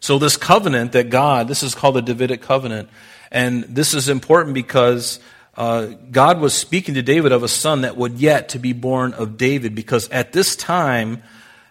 So, 0.00 0.18
this 0.18 0.36
covenant 0.36 0.92
that 0.92 1.10
God, 1.10 1.46
this 1.46 1.62
is 1.62 1.74
called 1.74 1.96
the 1.96 2.02
Davidic 2.02 2.40
covenant, 2.40 2.88
and 3.30 3.64
this 3.64 3.94
is 3.94 4.08
important 4.08 4.54
because 4.54 5.20
uh, 5.56 5.86
God 6.10 6.40
was 6.40 6.54
speaking 6.54 6.94
to 6.94 7.02
David 7.02 7.32
of 7.32 7.42
a 7.42 7.48
son 7.48 7.82
that 7.82 7.96
would 7.96 8.18
yet 8.18 8.50
to 8.50 8.58
be 8.58 8.72
born 8.72 9.12
of 9.12 9.36
David, 9.36 9.74
because 9.74 10.08
at 10.08 10.32
this 10.32 10.56
time 10.56 11.22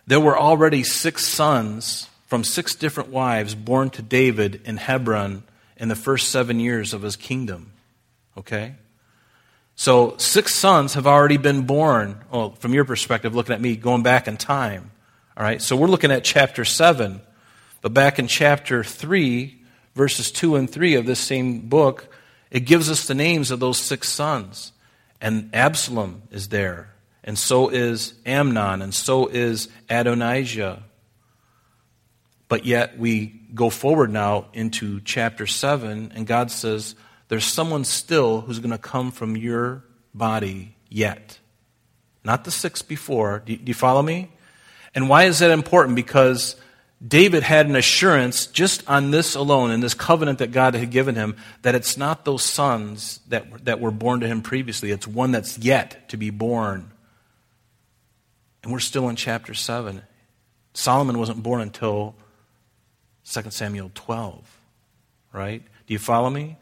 there 0.06 0.20
were 0.20 0.38
already 0.38 0.84
six 0.84 1.26
sons 1.26 2.08
from 2.28 2.44
six 2.44 2.76
different 2.76 3.10
wives 3.10 3.56
born 3.56 3.90
to 3.90 4.04
David 4.04 4.62
in 4.64 4.78
Hebron 4.78 5.44
in 5.78 5.88
the 5.88 5.96
first 5.96 6.30
seven 6.30 6.60
years 6.60 6.94
of 6.94 7.02
his 7.02 7.16
kingdom. 7.16 7.72
Okay? 8.38 8.76
So, 9.76 10.18
six 10.18 10.54
sons 10.54 10.94
have 10.94 11.08
already 11.08 11.38
been 11.38 11.62
born, 11.62 12.24
well, 12.32 12.52
from 12.52 12.74
your 12.74 12.86
perspective, 12.86 13.34
looking 13.34 13.56
at 13.56 13.62
me, 13.62 13.76
going 13.76 14.04
back 14.04 14.28
in 14.28 14.38
time. 14.38 14.92
All 15.36 15.44
right? 15.44 15.62
So, 15.62 15.76
we're 15.76 15.88
looking 15.88 16.12
at 16.12 16.24
chapter 16.24 16.66
7. 16.66 17.22
But 17.82 17.94
back 17.94 18.20
in 18.20 18.28
chapter 18.28 18.84
3, 18.84 19.60
verses 19.96 20.32
2 20.32 20.56
and 20.56 20.70
3 20.70 20.96
of 20.96 21.06
this 21.06 21.20
same 21.20 21.62
book, 21.68 22.08
it 22.52 22.62
gives 22.62 22.90
us 22.90 23.08
the 23.08 23.16
names 23.16 23.52
of 23.52 23.60
those 23.60 23.80
six 23.80 24.10
sons. 24.10 24.72
And 25.22 25.50
Absalom 25.54 26.24
is 26.32 26.50
there, 26.50 26.94
and 27.24 27.38
so 27.38 27.70
is 27.70 28.14
Amnon, 28.26 28.82
and 28.82 28.94
so 28.94 29.28
is 29.28 29.68
Adonijah. 29.90 30.84
But 32.48 32.66
yet 32.66 32.98
we 32.98 33.28
go 33.54 33.70
forward 33.70 34.12
now 34.12 34.46
into 34.54 35.02
chapter 35.02 35.46
7, 35.46 36.14
and 36.16 36.26
God 36.26 36.52
says, 36.52 36.96
There's 37.28 37.46
someone 37.46 37.84
still 37.84 38.42
who's 38.42 38.60
going 38.60 38.72
to 38.72 38.78
come 38.78 39.12
from 39.12 39.36
your 39.36 39.84
body 40.14 40.76
yet. 40.90 41.38
Not 42.24 42.44
the 42.44 42.52
six 42.52 42.82
before. 42.82 43.44
Do 43.46 43.54
you 43.54 43.74
follow 43.74 44.02
me? 44.02 44.30
And 44.96 45.10
why 45.10 45.26
is 45.26 45.40
that 45.40 45.52
important? 45.52 45.96
Because 45.96 46.56
David 47.06 47.44
had 47.44 47.68
an 47.68 47.78
assurance 47.78 48.46
just 48.48 48.88
on 48.90 49.12
this 49.12 49.34
alone, 49.34 49.72
in 49.72 49.80
this 49.80 49.94
covenant 49.94 50.40
that 50.40 50.52
God 50.52 50.76
had 50.76 50.92
given 50.92 51.16
him, 51.16 51.38
that 51.62 51.74
it's 51.74 51.96
not 51.96 52.26
those 52.26 52.44
sons 52.44 53.22
that, 53.30 53.66
that 53.66 53.80
were 53.80 53.92
born 53.92 54.20
to 54.20 54.28
him 54.28 54.42
previously. 54.42 54.92
It's 54.92 55.08
one 55.08 55.32
that's 55.32 55.58
yet 55.58 56.10
to 56.10 56.18
be 56.18 56.30
born. 56.30 56.92
And 58.64 58.74
we're 58.74 58.80
still 58.80 59.08
in 59.08 59.16
chapter 59.16 59.54
7. 59.54 60.02
Solomon 60.74 61.18
wasn't 61.18 61.42
born 61.42 61.62
until 61.62 62.16
2 63.32 63.50
Samuel 63.50 63.92
12, 63.96 64.60
right? 65.32 65.64
Do 65.88 65.94
you 65.94 66.00
follow 66.00 66.30
me? 66.30 66.58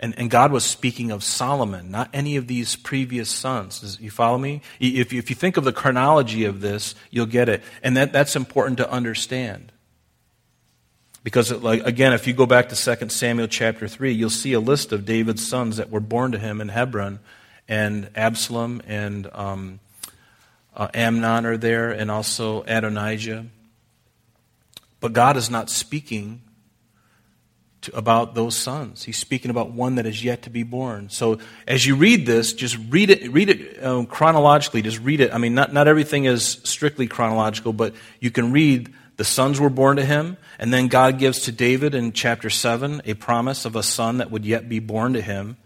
And, 0.00 0.16
and 0.18 0.30
God 0.30 0.52
was 0.52 0.64
speaking 0.64 1.10
of 1.10 1.24
Solomon, 1.24 1.90
not 1.90 2.10
any 2.12 2.36
of 2.36 2.46
these 2.46 2.76
previous 2.76 3.30
sons. 3.30 3.80
Does, 3.80 3.98
you 4.00 4.10
follow 4.10 4.38
me? 4.38 4.60
If, 4.78 5.12
if 5.12 5.30
you 5.30 5.34
think 5.34 5.56
of 5.56 5.64
the 5.64 5.72
chronology 5.72 6.44
of 6.44 6.60
this, 6.60 6.94
you'll 7.10 7.26
get 7.26 7.48
it. 7.48 7.62
And 7.82 7.96
that, 7.96 8.12
that's 8.12 8.36
important 8.36 8.76
to 8.78 8.90
understand. 8.90 9.72
Because, 11.28 11.52
like, 11.52 11.84
again, 11.84 12.14
if 12.14 12.26
you 12.26 12.32
go 12.32 12.46
back 12.46 12.70
to 12.70 12.96
2 12.96 13.10
Samuel 13.10 13.48
chapter 13.48 13.86
3, 13.86 14.12
you'll 14.12 14.30
see 14.30 14.54
a 14.54 14.60
list 14.60 14.92
of 14.92 15.04
David's 15.04 15.46
sons 15.46 15.76
that 15.76 15.90
were 15.90 16.00
born 16.00 16.32
to 16.32 16.38
him 16.38 16.62
in 16.62 16.70
Hebron. 16.70 17.18
And 17.68 18.08
Absalom 18.16 18.80
and 18.86 19.28
um, 19.34 19.78
uh, 20.74 20.88
Amnon 20.94 21.44
are 21.44 21.58
there, 21.58 21.90
and 21.90 22.10
also 22.10 22.62
Adonijah. 22.62 23.44
But 25.00 25.12
God 25.12 25.36
is 25.36 25.50
not 25.50 25.68
speaking 25.68 26.40
to, 27.82 27.94
about 27.94 28.34
those 28.34 28.56
sons. 28.56 29.04
He's 29.04 29.18
speaking 29.18 29.50
about 29.50 29.72
one 29.72 29.96
that 29.96 30.06
is 30.06 30.24
yet 30.24 30.40
to 30.44 30.50
be 30.50 30.62
born. 30.62 31.10
So 31.10 31.40
as 31.66 31.84
you 31.84 31.94
read 31.96 32.24
this, 32.24 32.54
just 32.54 32.78
read 32.88 33.10
it, 33.10 33.30
read 33.30 33.50
it 33.50 33.84
um, 33.84 34.06
chronologically. 34.06 34.80
Just 34.80 35.00
read 35.00 35.20
it. 35.20 35.34
I 35.34 35.36
mean, 35.36 35.54
not, 35.54 35.74
not 35.74 35.88
everything 35.88 36.24
is 36.24 36.42
strictly 36.64 37.06
chronological, 37.06 37.74
but 37.74 37.92
you 38.18 38.30
can 38.30 38.50
read 38.50 38.94
the 39.18 39.24
sons 39.24 39.58
were 39.58 39.68
born 39.68 39.96
to 39.96 40.04
him, 40.04 40.36
and 40.60 40.72
then 40.72 40.86
God 40.86 41.18
gives 41.18 41.40
to 41.42 41.52
David 41.52 41.92
in 41.92 42.12
chapter 42.12 42.48
7 42.48 43.02
a 43.04 43.14
promise 43.14 43.64
of 43.64 43.74
a 43.74 43.82
son 43.82 44.18
that 44.18 44.30
would 44.30 44.44
yet 44.44 44.68
be 44.68 44.78
born 44.78 45.12
to 45.14 45.20
him. 45.20 45.56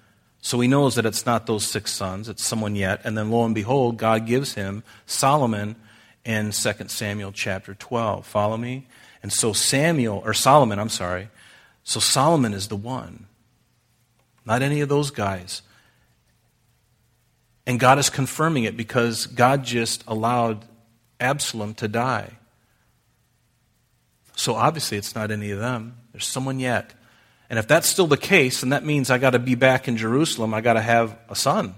So 0.40 0.58
he 0.58 0.66
knows 0.66 0.94
that 0.94 1.04
it's 1.04 1.26
not 1.26 1.46
those 1.46 1.66
six 1.66 1.92
sons, 1.92 2.30
it's 2.30 2.42
someone 2.42 2.74
yet. 2.76 3.02
And 3.04 3.16
then 3.16 3.30
lo 3.30 3.44
and 3.44 3.54
behold, 3.54 3.98
God 3.98 4.26
gives 4.26 4.54
him 4.54 4.82
Solomon 5.04 5.76
in 6.24 6.52
2 6.52 6.72
Samuel 6.88 7.30
chapter 7.30 7.74
12. 7.74 8.26
Follow 8.26 8.56
me? 8.56 8.86
And 9.22 9.30
so 9.30 9.52
Samuel, 9.52 10.22
or 10.24 10.32
Solomon, 10.32 10.78
I'm 10.78 10.88
sorry. 10.88 11.28
So 11.84 12.00
Solomon 12.00 12.54
is 12.54 12.68
the 12.68 12.76
one, 12.76 13.26
not 14.46 14.62
any 14.62 14.80
of 14.80 14.88
those 14.88 15.10
guys. 15.10 15.60
And 17.66 17.78
God 17.78 17.98
is 17.98 18.08
confirming 18.08 18.64
it 18.64 18.78
because 18.78 19.26
God 19.26 19.62
just 19.62 20.04
allowed 20.06 20.64
Absalom 21.20 21.74
to 21.74 21.86
die. 21.86 22.38
So 24.34 24.54
obviously 24.54 24.98
it's 24.98 25.14
not 25.14 25.30
any 25.30 25.50
of 25.50 25.58
them. 25.58 25.96
There's 26.12 26.26
someone 26.26 26.60
yet. 26.60 26.94
And 27.50 27.58
if 27.58 27.68
that's 27.68 27.86
still 27.86 28.06
the 28.06 28.16
case, 28.16 28.60
then 28.60 28.70
that 28.70 28.84
means 28.84 29.10
I 29.10 29.18
got 29.18 29.30
to 29.30 29.38
be 29.38 29.54
back 29.54 29.86
in 29.88 29.96
Jerusalem. 29.96 30.54
I 30.54 30.60
got 30.62 30.74
to 30.74 30.80
have 30.80 31.18
a 31.28 31.36
son. 31.36 31.74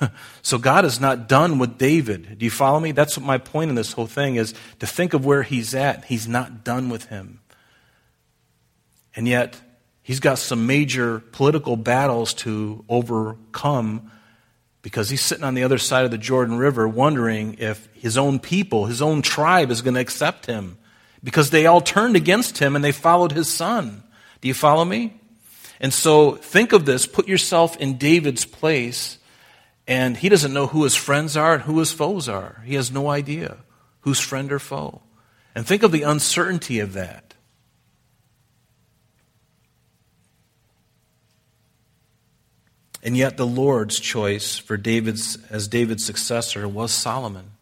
so 0.42 0.58
God 0.58 0.84
is 0.84 1.00
not 1.00 1.28
done 1.28 1.58
with 1.58 1.78
David. 1.78 2.38
Do 2.38 2.44
you 2.44 2.50
follow 2.50 2.78
me? 2.78 2.92
That's 2.92 3.16
what 3.16 3.26
my 3.26 3.38
point 3.38 3.70
in 3.70 3.76
this 3.76 3.92
whole 3.92 4.06
thing 4.06 4.36
is 4.36 4.54
to 4.80 4.86
think 4.86 5.14
of 5.14 5.24
where 5.24 5.42
he's 5.42 5.74
at. 5.74 6.04
He's 6.04 6.28
not 6.28 6.64
done 6.64 6.90
with 6.90 7.06
him. 7.06 7.40
And 9.16 9.26
yet, 9.26 9.58
he's 10.02 10.20
got 10.20 10.38
some 10.38 10.66
major 10.66 11.20
political 11.20 11.76
battles 11.76 12.34
to 12.34 12.84
overcome 12.88 14.10
because 14.82 15.10
he's 15.10 15.22
sitting 15.22 15.44
on 15.44 15.54
the 15.54 15.64
other 15.64 15.78
side 15.78 16.04
of 16.04 16.10
the 16.10 16.18
Jordan 16.18 16.56
River 16.58 16.86
wondering 16.86 17.56
if 17.58 17.88
his 17.94 18.16
own 18.16 18.38
people, 18.38 18.86
his 18.86 19.02
own 19.02 19.22
tribe, 19.22 19.70
is 19.70 19.82
going 19.82 19.94
to 19.94 20.00
accept 20.00 20.46
him 20.46 20.78
because 21.22 21.50
they 21.50 21.66
all 21.66 21.80
turned 21.80 22.16
against 22.16 22.58
him 22.58 22.76
and 22.76 22.84
they 22.84 22.92
followed 22.92 23.32
his 23.32 23.48
son. 23.48 24.02
Do 24.40 24.48
you 24.48 24.54
follow 24.54 24.84
me? 24.84 25.20
And 25.80 25.92
so 25.92 26.32
think 26.32 26.72
of 26.72 26.84
this, 26.84 27.06
put 27.06 27.28
yourself 27.28 27.76
in 27.76 27.98
David's 27.98 28.44
place, 28.44 29.18
and 29.86 30.16
he 30.16 30.28
doesn't 30.28 30.52
know 30.52 30.66
who 30.66 30.84
his 30.84 30.96
friends 30.96 31.36
are 31.36 31.54
and 31.54 31.62
who 31.62 31.78
his 31.78 31.92
foes 31.92 32.28
are. 32.28 32.62
He 32.64 32.74
has 32.74 32.90
no 32.90 33.08
idea 33.08 33.58
who's 34.00 34.20
friend 34.20 34.52
or 34.52 34.58
foe. 34.58 35.02
And 35.54 35.66
think 35.66 35.82
of 35.82 35.92
the 35.92 36.02
uncertainty 36.02 36.80
of 36.80 36.92
that. 36.94 37.34
And 43.02 43.16
yet 43.16 43.36
the 43.36 43.46
Lord's 43.46 44.00
choice 44.00 44.58
for 44.58 44.76
David's 44.76 45.38
as 45.50 45.68
David's 45.68 46.04
successor 46.04 46.68
was 46.68 46.92
Solomon. 46.92 47.52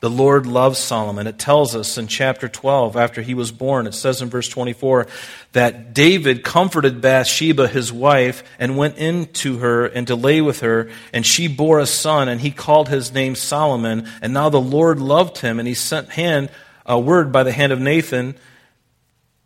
The 0.00 0.10
Lord 0.10 0.44
loves 0.44 0.78
Solomon. 0.78 1.26
It 1.26 1.38
tells 1.38 1.74
us 1.74 1.96
in 1.96 2.06
chapter 2.06 2.48
12, 2.48 2.96
after 2.96 3.22
he 3.22 3.32
was 3.32 3.50
born, 3.50 3.86
it 3.86 3.94
says 3.94 4.20
in 4.20 4.28
verse 4.28 4.48
24 4.48 5.06
that 5.52 5.94
David 5.94 6.44
comforted 6.44 7.00
Bathsheba, 7.00 7.66
his 7.66 7.90
wife, 7.90 8.44
and 8.58 8.76
went 8.76 8.98
in 8.98 9.26
to 9.34 9.58
her 9.58 9.86
and 9.86 10.06
to 10.06 10.14
lay 10.14 10.42
with 10.42 10.60
her, 10.60 10.90
and 11.14 11.24
she 11.24 11.48
bore 11.48 11.78
a 11.78 11.86
son, 11.86 12.28
and 12.28 12.42
he 12.42 12.50
called 12.50 12.90
his 12.90 13.12
name 13.12 13.34
Solomon. 13.34 14.06
And 14.20 14.34
now 14.34 14.50
the 14.50 14.60
Lord 14.60 15.00
loved 15.00 15.38
him, 15.38 15.58
and 15.58 15.66
he 15.66 15.74
sent 15.74 16.10
hand, 16.10 16.50
a 16.84 17.00
word 17.00 17.32
by 17.32 17.42
the 17.42 17.52
hand 17.52 17.72
of 17.72 17.80
Nathan, 17.80 18.36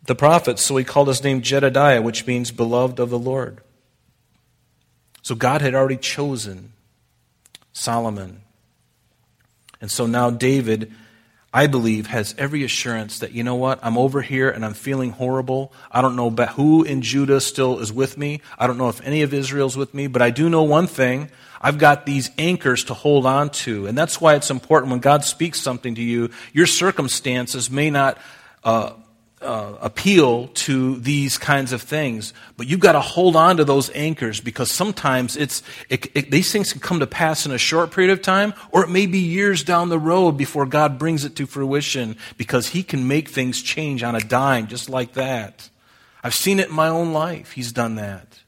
the 0.05 0.15
prophet. 0.15 0.59
So 0.59 0.75
he 0.75 0.83
called 0.83 1.07
his 1.07 1.23
name 1.23 1.41
Jedediah, 1.41 2.01
which 2.01 2.27
means 2.27 2.51
beloved 2.51 2.99
of 2.99 3.09
the 3.09 3.19
Lord. 3.19 3.61
So 5.21 5.33
God 5.33 5.61
had 5.61 5.75
already 5.75 5.97
chosen 5.97 6.73
Solomon 7.71 8.41
and 9.81 9.91
so 9.91 10.05
now 10.05 10.29
David, 10.29 10.93
I 11.53 11.67
believe, 11.67 12.07
has 12.07 12.33
every 12.37 12.63
assurance 12.63 13.19
that, 13.19 13.33
you 13.33 13.43
know 13.43 13.55
what, 13.55 13.79
I'm 13.83 13.97
over 13.97 14.21
here 14.21 14.49
and 14.49 14.63
I'm 14.63 14.73
feeling 14.73 15.11
horrible. 15.11 15.73
I 15.91 16.01
don't 16.01 16.15
know 16.15 16.29
who 16.29 16.83
in 16.83 17.01
Judah 17.01 17.41
still 17.41 17.79
is 17.79 17.91
with 17.91 18.17
me. 18.17 18.41
I 18.57 18.67
don't 18.67 18.77
know 18.77 18.89
if 18.89 19.01
any 19.01 19.23
of 19.23 19.33
Israel's 19.33 19.75
with 19.75 19.93
me, 19.93 20.07
but 20.07 20.21
I 20.21 20.29
do 20.29 20.49
know 20.49 20.63
one 20.63 20.87
thing. 20.87 21.29
I've 21.59 21.77
got 21.77 22.05
these 22.05 22.29
anchors 22.37 22.85
to 22.85 22.93
hold 22.93 23.25
on 23.25 23.49
to. 23.49 23.87
And 23.87 23.97
that's 23.97 24.21
why 24.21 24.35
it's 24.35 24.49
important 24.49 24.91
when 24.91 24.99
God 24.99 25.25
speaks 25.25 25.59
something 25.59 25.95
to 25.95 26.01
you, 26.01 26.29
your 26.53 26.67
circumstances 26.67 27.69
may 27.69 27.89
not 27.89 28.17
uh, 28.63 28.93
uh, 29.41 29.77
appeal 29.81 30.47
to 30.47 30.97
these 30.97 31.37
kinds 31.37 31.73
of 31.73 31.81
things, 31.81 32.33
but 32.57 32.67
you've 32.67 32.79
got 32.79 32.93
to 32.93 32.99
hold 32.99 33.35
on 33.35 33.57
to 33.57 33.65
those 33.65 33.89
anchors 33.95 34.39
because 34.39 34.71
sometimes 34.71 35.37
it's 35.37 35.63
it, 35.89 36.07
it, 36.15 36.31
these 36.31 36.51
things 36.51 36.71
can 36.71 36.81
come 36.81 36.99
to 36.99 37.07
pass 37.07 37.45
in 37.45 37.51
a 37.51 37.57
short 37.57 37.91
period 37.91 38.11
of 38.11 38.21
time, 38.21 38.53
or 38.71 38.83
it 38.83 38.89
may 38.89 39.05
be 39.05 39.19
years 39.19 39.63
down 39.63 39.89
the 39.89 39.99
road 39.99 40.33
before 40.33 40.65
God 40.65 40.99
brings 40.99 41.25
it 41.25 41.35
to 41.37 41.45
fruition 41.45 42.17
because 42.37 42.67
He 42.67 42.83
can 42.83 43.07
make 43.07 43.29
things 43.29 43.61
change 43.61 44.03
on 44.03 44.15
a 44.15 44.21
dime 44.21 44.67
just 44.67 44.89
like 44.89 45.13
that. 45.13 45.69
I've 46.23 46.35
seen 46.35 46.59
it 46.59 46.69
in 46.69 46.75
my 46.75 46.87
own 46.87 47.13
life. 47.13 47.53
He's 47.53 47.71
done 47.71 47.95
that. 47.95 48.40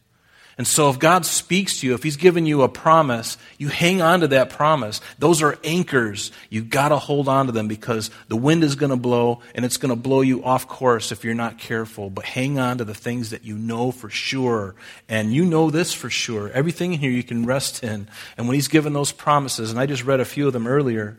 And 0.55 0.67
so 0.67 0.91
if 0.91 0.99
God 0.99 1.25
speaks 1.25 1.79
to 1.79 1.87
you, 1.87 1.95
if 1.95 2.03
He's 2.03 2.17
given 2.17 2.45
you 2.45 2.61
a 2.61 2.69
promise, 2.69 3.37
you 3.57 3.69
hang 3.69 4.03
on 4.03 4.19
to 4.19 4.27
that 4.29 4.51
promise. 4.51 5.01
Those 5.17 5.41
are 5.41 5.57
anchors. 5.63 6.31
You've 6.49 6.69
got 6.69 6.89
to 6.89 6.97
hold 6.97 7.27
on 7.27 7.47
to 7.47 7.51
them 7.51 7.67
because 7.67 8.11
the 8.27 8.35
wind 8.35 8.63
is 8.63 8.75
going 8.75 8.91
to 8.91 8.95
blow 8.95 9.41
and 9.55 9.65
it's 9.65 9.77
going 9.77 9.89
to 9.89 9.95
blow 9.95 10.21
you 10.21 10.43
off 10.43 10.67
course 10.67 11.11
if 11.11 11.23
you're 11.23 11.33
not 11.33 11.57
careful. 11.57 12.11
But 12.11 12.25
hang 12.25 12.59
on 12.59 12.77
to 12.77 12.85
the 12.85 12.93
things 12.93 13.31
that 13.31 13.43
you 13.43 13.57
know 13.57 13.91
for 13.91 14.11
sure. 14.11 14.75
And 15.09 15.33
you 15.33 15.43
know 15.43 15.71
this 15.71 15.91
for 15.91 16.11
sure. 16.11 16.51
Everything 16.51 16.93
in 16.93 16.99
here 16.99 17.11
you 17.11 17.23
can 17.23 17.47
rest 17.47 17.83
in. 17.83 18.07
And 18.37 18.47
when 18.47 18.53
He's 18.53 18.67
given 18.67 18.93
those 18.93 19.11
promises, 19.11 19.71
and 19.71 19.79
I 19.79 19.87
just 19.87 20.05
read 20.05 20.19
a 20.19 20.25
few 20.25 20.45
of 20.45 20.53
them 20.53 20.67
earlier, 20.67 21.17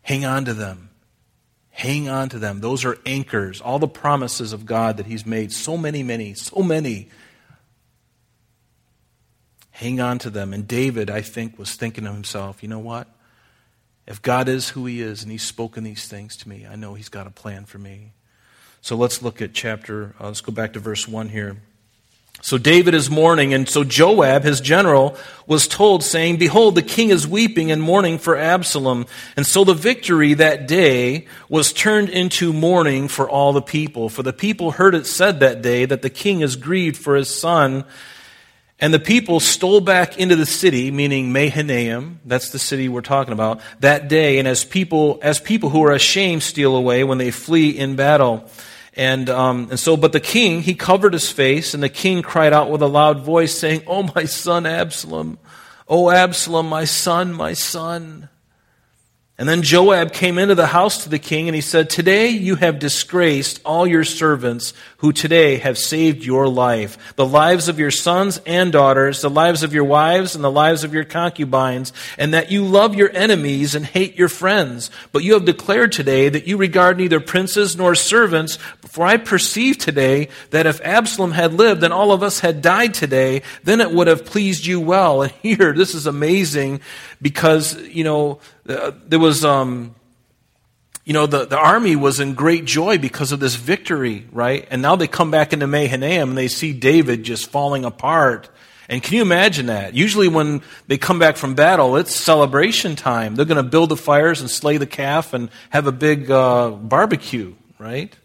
hang 0.00 0.24
on 0.24 0.46
to 0.46 0.54
them. 0.54 0.88
Hang 1.72 2.08
on 2.08 2.30
to 2.30 2.38
them. 2.38 2.60
Those 2.60 2.86
are 2.86 2.96
anchors. 3.04 3.60
All 3.60 3.78
the 3.78 3.86
promises 3.86 4.54
of 4.54 4.64
God 4.64 4.96
that 4.96 5.04
He's 5.04 5.26
made. 5.26 5.52
So 5.52 5.76
many, 5.76 6.02
many, 6.02 6.32
so 6.32 6.62
many 6.62 7.10
hang 9.76 10.00
on 10.00 10.18
to 10.18 10.30
them. 10.30 10.54
And 10.54 10.66
David, 10.66 11.10
I 11.10 11.20
think, 11.20 11.58
was 11.58 11.74
thinking 11.74 12.04
to 12.04 12.12
himself, 12.12 12.62
you 12.62 12.68
know 12.68 12.78
what? 12.78 13.08
If 14.06 14.22
God 14.22 14.48
is 14.48 14.70
who 14.70 14.86
he 14.86 15.02
is 15.02 15.22
and 15.22 15.30
he's 15.30 15.42
spoken 15.42 15.84
these 15.84 16.08
things 16.08 16.34
to 16.38 16.48
me, 16.48 16.66
I 16.66 16.76
know 16.76 16.94
he's 16.94 17.10
got 17.10 17.26
a 17.26 17.30
plan 17.30 17.66
for 17.66 17.78
me. 17.78 18.12
So 18.80 18.96
let's 18.96 19.20
look 19.20 19.42
at 19.42 19.52
chapter, 19.52 20.14
uh, 20.18 20.28
let's 20.28 20.40
go 20.40 20.50
back 20.50 20.72
to 20.74 20.78
verse 20.78 21.06
1 21.06 21.28
here. 21.28 21.58
So 22.40 22.56
David 22.56 22.94
is 22.94 23.10
mourning, 23.10 23.52
and 23.52 23.68
so 23.68 23.84
Joab, 23.84 24.44
his 24.44 24.62
general, 24.62 25.14
was 25.46 25.68
told, 25.68 26.02
saying, 26.02 26.38
Behold, 26.38 26.74
the 26.74 26.82
king 26.82 27.10
is 27.10 27.26
weeping 27.26 27.70
and 27.70 27.82
mourning 27.82 28.18
for 28.18 28.34
Absalom. 28.34 29.04
And 29.36 29.46
so 29.46 29.64
the 29.64 29.74
victory 29.74 30.34
that 30.34 30.66
day 30.66 31.26
was 31.50 31.74
turned 31.74 32.08
into 32.08 32.54
mourning 32.54 33.08
for 33.08 33.28
all 33.28 33.52
the 33.52 33.62
people. 33.62 34.08
For 34.08 34.22
the 34.22 34.32
people 34.32 34.70
heard 34.70 34.94
it 34.94 35.06
said 35.06 35.40
that 35.40 35.60
day 35.60 35.84
that 35.84 36.00
the 36.00 36.10
king 36.10 36.40
is 36.40 36.56
grieved 36.56 36.96
for 36.96 37.14
his 37.14 37.28
son. 37.28 37.84
And 38.78 38.92
the 38.92 38.98
people 38.98 39.40
stole 39.40 39.80
back 39.80 40.18
into 40.18 40.36
the 40.36 40.44
city, 40.44 40.90
meaning 40.90 41.32
Mahanaim, 41.32 42.20
that's 42.26 42.50
the 42.50 42.58
city 42.58 42.90
we're 42.90 43.00
talking 43.00 43.32
about, 43.32 43.60
that 43.80 44.08
day, 44.08 44.38
and 44.38 44.46
as 44.46 44.64
people, 44.64 45.18
as 45.22 45.40
people 45.40 45.70
who 45.70 45.82
are 45.84 45.92
ashamed 45.92 46.42
steal 46.42 46.76
away 46.76 47.02
when 47.02 47.16
they 47.16 47.30
flee 47.30 47.70
in 47.70 47.96
battle. 47.96 48.50
And, 48.92 49.30
um, 49.30 49.68
and 49.70 49.80
so, 49.80 49.96
but 49.96 50.12
the 50.12 50.20
king, 50.20 50.60
he 50.60 50.74
covered 50.74 51.14
his 51.14 51.30
face, 51.30 51.72
and 51.72 51.82
the 51.82 51.88
king 51.88 52.20
cried 52.20 52.52
out 52.52 52.70
with 52.70 52.82
a 52.82 52.86
loud 52.86 53.20
voice, 53.20 53.58
saying, 53.58 53.82
Oh, 53.86 54.10
my 54.14 54.24
son 54.24 54.66
Absalom! 54.66 55.38
Oh, 55.88 56.10
Absalom, 56.10 56.68
my 56.68 56.84
son, 56.84 57.32
my 57.32 57.54
son! 57.54 58.28
And 59.38 59.46
then 59.46 59.60
Joab 59.60 60.14
came 60.14 60.38
into 60.38 60.54
the 60.54 60.68
house 60.68 61.04
to 61.04 61.10
the 61.10 61.18
king 61.18 61.46
and 61.46 61.54
he 61.54 61.60
said, 61.60 61.90
Today 61.90 62.28
you 62.28 62.56
have 62.56 62.78
disgraced 62.78 63.60
all 63.66 63.86
your 63.86 64.02
servants 64.02 64.72
who 64.98 65.12
today 65.12 65.56
have 65.56 65.76
saved 65.76 66.24
your 66.24 66.48
life, 66.48 67.14
the 67.16 67.26
lives 67.26 67.68
of 67.68 67.78
your 67.78 67.90
sons 67.90 68.40
and 68.46 68.72
daughters, 68.72 69.20
the 69.20 69.28
lives 69.28 69.62
of 69.62 69.74
your 69.74 69.84
wives 69.84 70.34
and 70.34 70.42
the 70.42 70.50
lives 70.50 70.84
of 70.84 70.94
your 70.94 71.04
concubines, 71.04 71.92
and 72.16 72.32
that 72.32 72.50
you 72.50 72.64
love 72.64 72.94
your 72.94 73.10
enemies 73.14 73.74
and 73.74 73.84
hate 73.84 74.16
your 74.16 74.30
friends. 74.30 74.90
But 75.12 75.22
you 75.22 75.34
have 75.34 75.44
declared 75.44 75.92
today 75.92 76.30
that 76.30 76.46
you 76.46 76.56
regard 76.56 76.96
neither 76.96 77.20
princes 77.20 77.76
nor 77.76 77.94
servants, 77.94 78.58
for 78.96 79.04
I 79.04 79.18
perceive 79.18 79.76
today 79.76 80.28
that 80.52 80.64
if 80.64 80.80
Absalom 80.80 81.32
had 81.32 81.52
lived 81.52 81.82
and 81.82 81.92
all 81.92 82.12
of 82.12 82.22
us 82.22 82.40
had 82.40 82.62
died 82.62 82.94
today, 82.94 83.42
then 83.62 83.82
it 83.82 83.90
would 83.90 84.06
have 84.06 84.24
pleased 84.24 84.64
you 84.64 84.80
well. 84.80 85.20
And 85.26 85.32
here, 85.42 85.74
this 85.74 85.94
is 85.94 86.06
amazing 86.06 86.80
because, 87.20 87.78
you 87.88 88.04
know, 88.04 88.38
uh, 88.66 88.92
there 89.06 89.18
was, 89.18 89.44
um, 89.44 89.94
you 91.04 91.12
know, 91.12 91.26
the, 91.26 91.44
the 91.44 91.58
army 91.58 91.94
was 91.94 92.20
in 92.20 92.32
great 92.32 92.64
joy 92.64 92.96
because 92.96 93.32
of 93.32 93.38
this 93.38 93.56
victory, 93.56 94.26
right? 94.32 94.66
And 94.70 94.80
now 94.80 94.96
they 94.96 95.08
come 95.08 95.30
back 95.30 95.52
into 95.52 95.66
Mahanaim 95.66 96.30
and 96.30 96.38
they 96.38 96.48
see 96.48 96.72
David 96.72 97.22
just 97.22 97.50
falling 97.50 97.84
apart. 97.84 98.48
And 98.88 99.02
can 99.02 99.16
you 99.16 99.20
imagine 99.20 99.66
that? 99.66 99.92
Usually 99.92 100.28
when 100.28 100.62
they 100.86 100.96
come 100.96 101.18
back 101.18 101.36
from 101.36 101.54
battle, 101.54 101.96
it's 101.96 102.16
celebration 102.16 102.96
time. 102.96 103.34
They're 103.34 103.44
going 103.44 103.62
to 103.62 103.70
build 103.70 103.90
the 103.90 103.96
fires 103.98 104.40
and 104.40 104.48
slay 104.48 104.78
the 104.78 104.86
calf 104.86 105.34
and 105.34 105.50
have 105.68 105.86
a 105.86 105.92
big 105.92 106.30
uh, 106.30 106.70
barbecue, 106.70 107.56
right? 107.78 108.16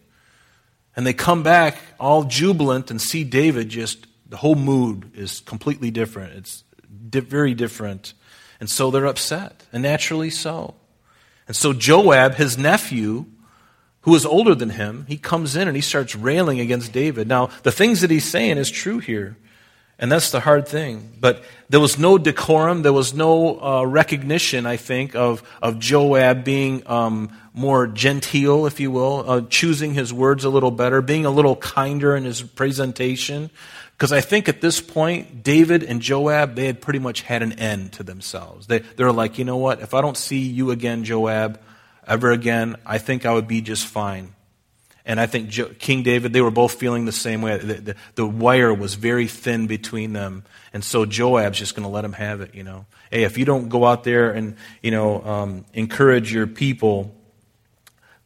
And 0.94 1.06
they 1.06 1.12
come 1.12 1.42
back 1.42 1.78
all 1.98 2.24
jubilant 2.24 2.90
and 2.90 3.00
see 3.00 3.24
David 3.24 3.68
just, 3.68 4.06
the 4.28 4.36
whole 4.36 4.54
mood 4.54 5.12
is 5.14 5.40
completely 5.40 5.90
different. 5.90 6.34
It's 6.34 6.64
di- 7.08 7.20
very 7.20 7.54
different. 7.54 8.14
And 8.60 8.68
so 8.70 8.90
they're 8.90 9.06
upset, 9.06 9.64
and 9.72 9.82
naturally 9.82 10.30
so. 10.30 10.74
And 11.48 11.56
so 11.56 11.72
Joab, 11.72 12.34
his 12.34 12.56
nephew, 12.56 13.26
who 14.02 14.14
is 14.14 14.26
older 14.26 14.54
than 14.54 14.70
him, 14.70 15.06
he 15.08 15.16
comes 15.16 15.56
in 15.56 15.66
and 15.66 15.76
he 15.76 15.80
starts 15.80 16.14
railing 16.14 16.60
against 16.60 16.92
David. 16.92 17.26
Now, 17.26 17.50
the 17.62 17.72
things 17.72 18.00
that 18.02 18.10
he's 18.10 18.28
saying 18.28 18.58
is 18.58 18.70
true 18.70 18.98
here. 18.98 19.36
And 19.98 20.10
that's 20.10 20.30
the 20.30 20.40
hard 20.40 20.66
thing. 20.66 21.12
But 21.20 21.44
there 21.68 21.80
was 21.80 21.98
no 21.98 22.18
decorum, 22.18 22.82
there 22.82 22.92
was 22.92 23.14
no 23.14 23.60
uh, 23.60 23.84
recognition, 23.84 24.66
I 24.66 24.76
think, 24.76 25.14
of, 25.14 25.42
of 25.62 25.78
Joab 25.78 26.44
being 26.44 26.82
um, 26.88 27.30
more 27.54 27.86
genteel, 27.86 28.66
if 28.66 28.80
you 28.80 28.90
will, 28.90 29.24
uh, 29.30 29.40
choosing 29.48 29.94
his 29.94 30.12
words 30.12 30.44
a 30.44 30.50
little 30.50 30.70
better, 30.70 31.00
being 31.02 31.24
a 31.24 31.30
little 31.30 31.54
kinder 31.54 32.16
in 32.16 32.24
his 32.24 32.42
presentation. 32.42 33.50
Because 33.92 34.12
I 34.12 34.20
think 34.20 34.48
at 34.48 34.60
this 34.60 34.80
point, 34.80 35.44
David 35.44 35.84
and 35.84 36.02
Joab, 36.02 36.56
they 36.56 36.66
had 36.66 36.80
pretty 36.80 36.98
much 36.98 37.20
had 37.20 37.42
an 37.42 37.52
end 37.52 37.92
to 37.92 38.02
themselves. 38.02 38.66
They, 38.66 38.80
they're 38.80 39.12
like, 39.12 39.38
you 39.38 39.44
know 39.44 39.58
what? 39.58 39.80
If 39.80 39.94
I 39.94 40.00
don't 40.00 40.16
see 40.16 40.40
you 40.40 40.72
again, 40.72 41.04
Joab, 41.04 41.60
ever 42.06 42.32
again, 42.32 42.76
I 42.84 42.98
think 42.98 43.24
I 43.24 43.32
would 43.32 43.46
be 43.46 43.60
just 43.60 43.86
fine. 43.86 44.34
And 45.04 45.18
I 45.18 45.26
think 45.26 45.50
King 45.78 46.02
David, 46.02 46.32
they 46.32 46.40
were 46.40 46.50
both 46.50 46.74
feeling 46.74 47.04
the 47.04 47.12
same 47.12 47.42
way. 47.42 47.58
The, 47.58 47.74
the, 47.74 47.96
the 48.14 48.26
wire 48.26 48.72
was 48.72 48.94
very 48.94 49.26
thin 49.26 49.66
between 49.66 50.12
them. 50.12 50.44
And 50.72 50.84
so 50.84 51.04
Joab's 51.04 51.58
just 51.58 51.74
going 51.74 51.82
to 51.82 51.88
let 51.88 52.04
him 52.04 52.12
have 52.12 52.40
it, 52.40 52.54
you 52.54 52.62
know. 52.62 52.86
Hey, 53.10 53.24
if 53.24 53.36
you 53.36 53.44
don't 53.44 53.68
go 53.68 53.84
out 53.84 54.04
there 54.04 54.30
and, 54.30 54.56
you 54.80 54.92
know, 54.92 55.22
um, 55.22 55.64
encourage 55.74 56.32
your 56.32 56.46
people, 56.46 57.14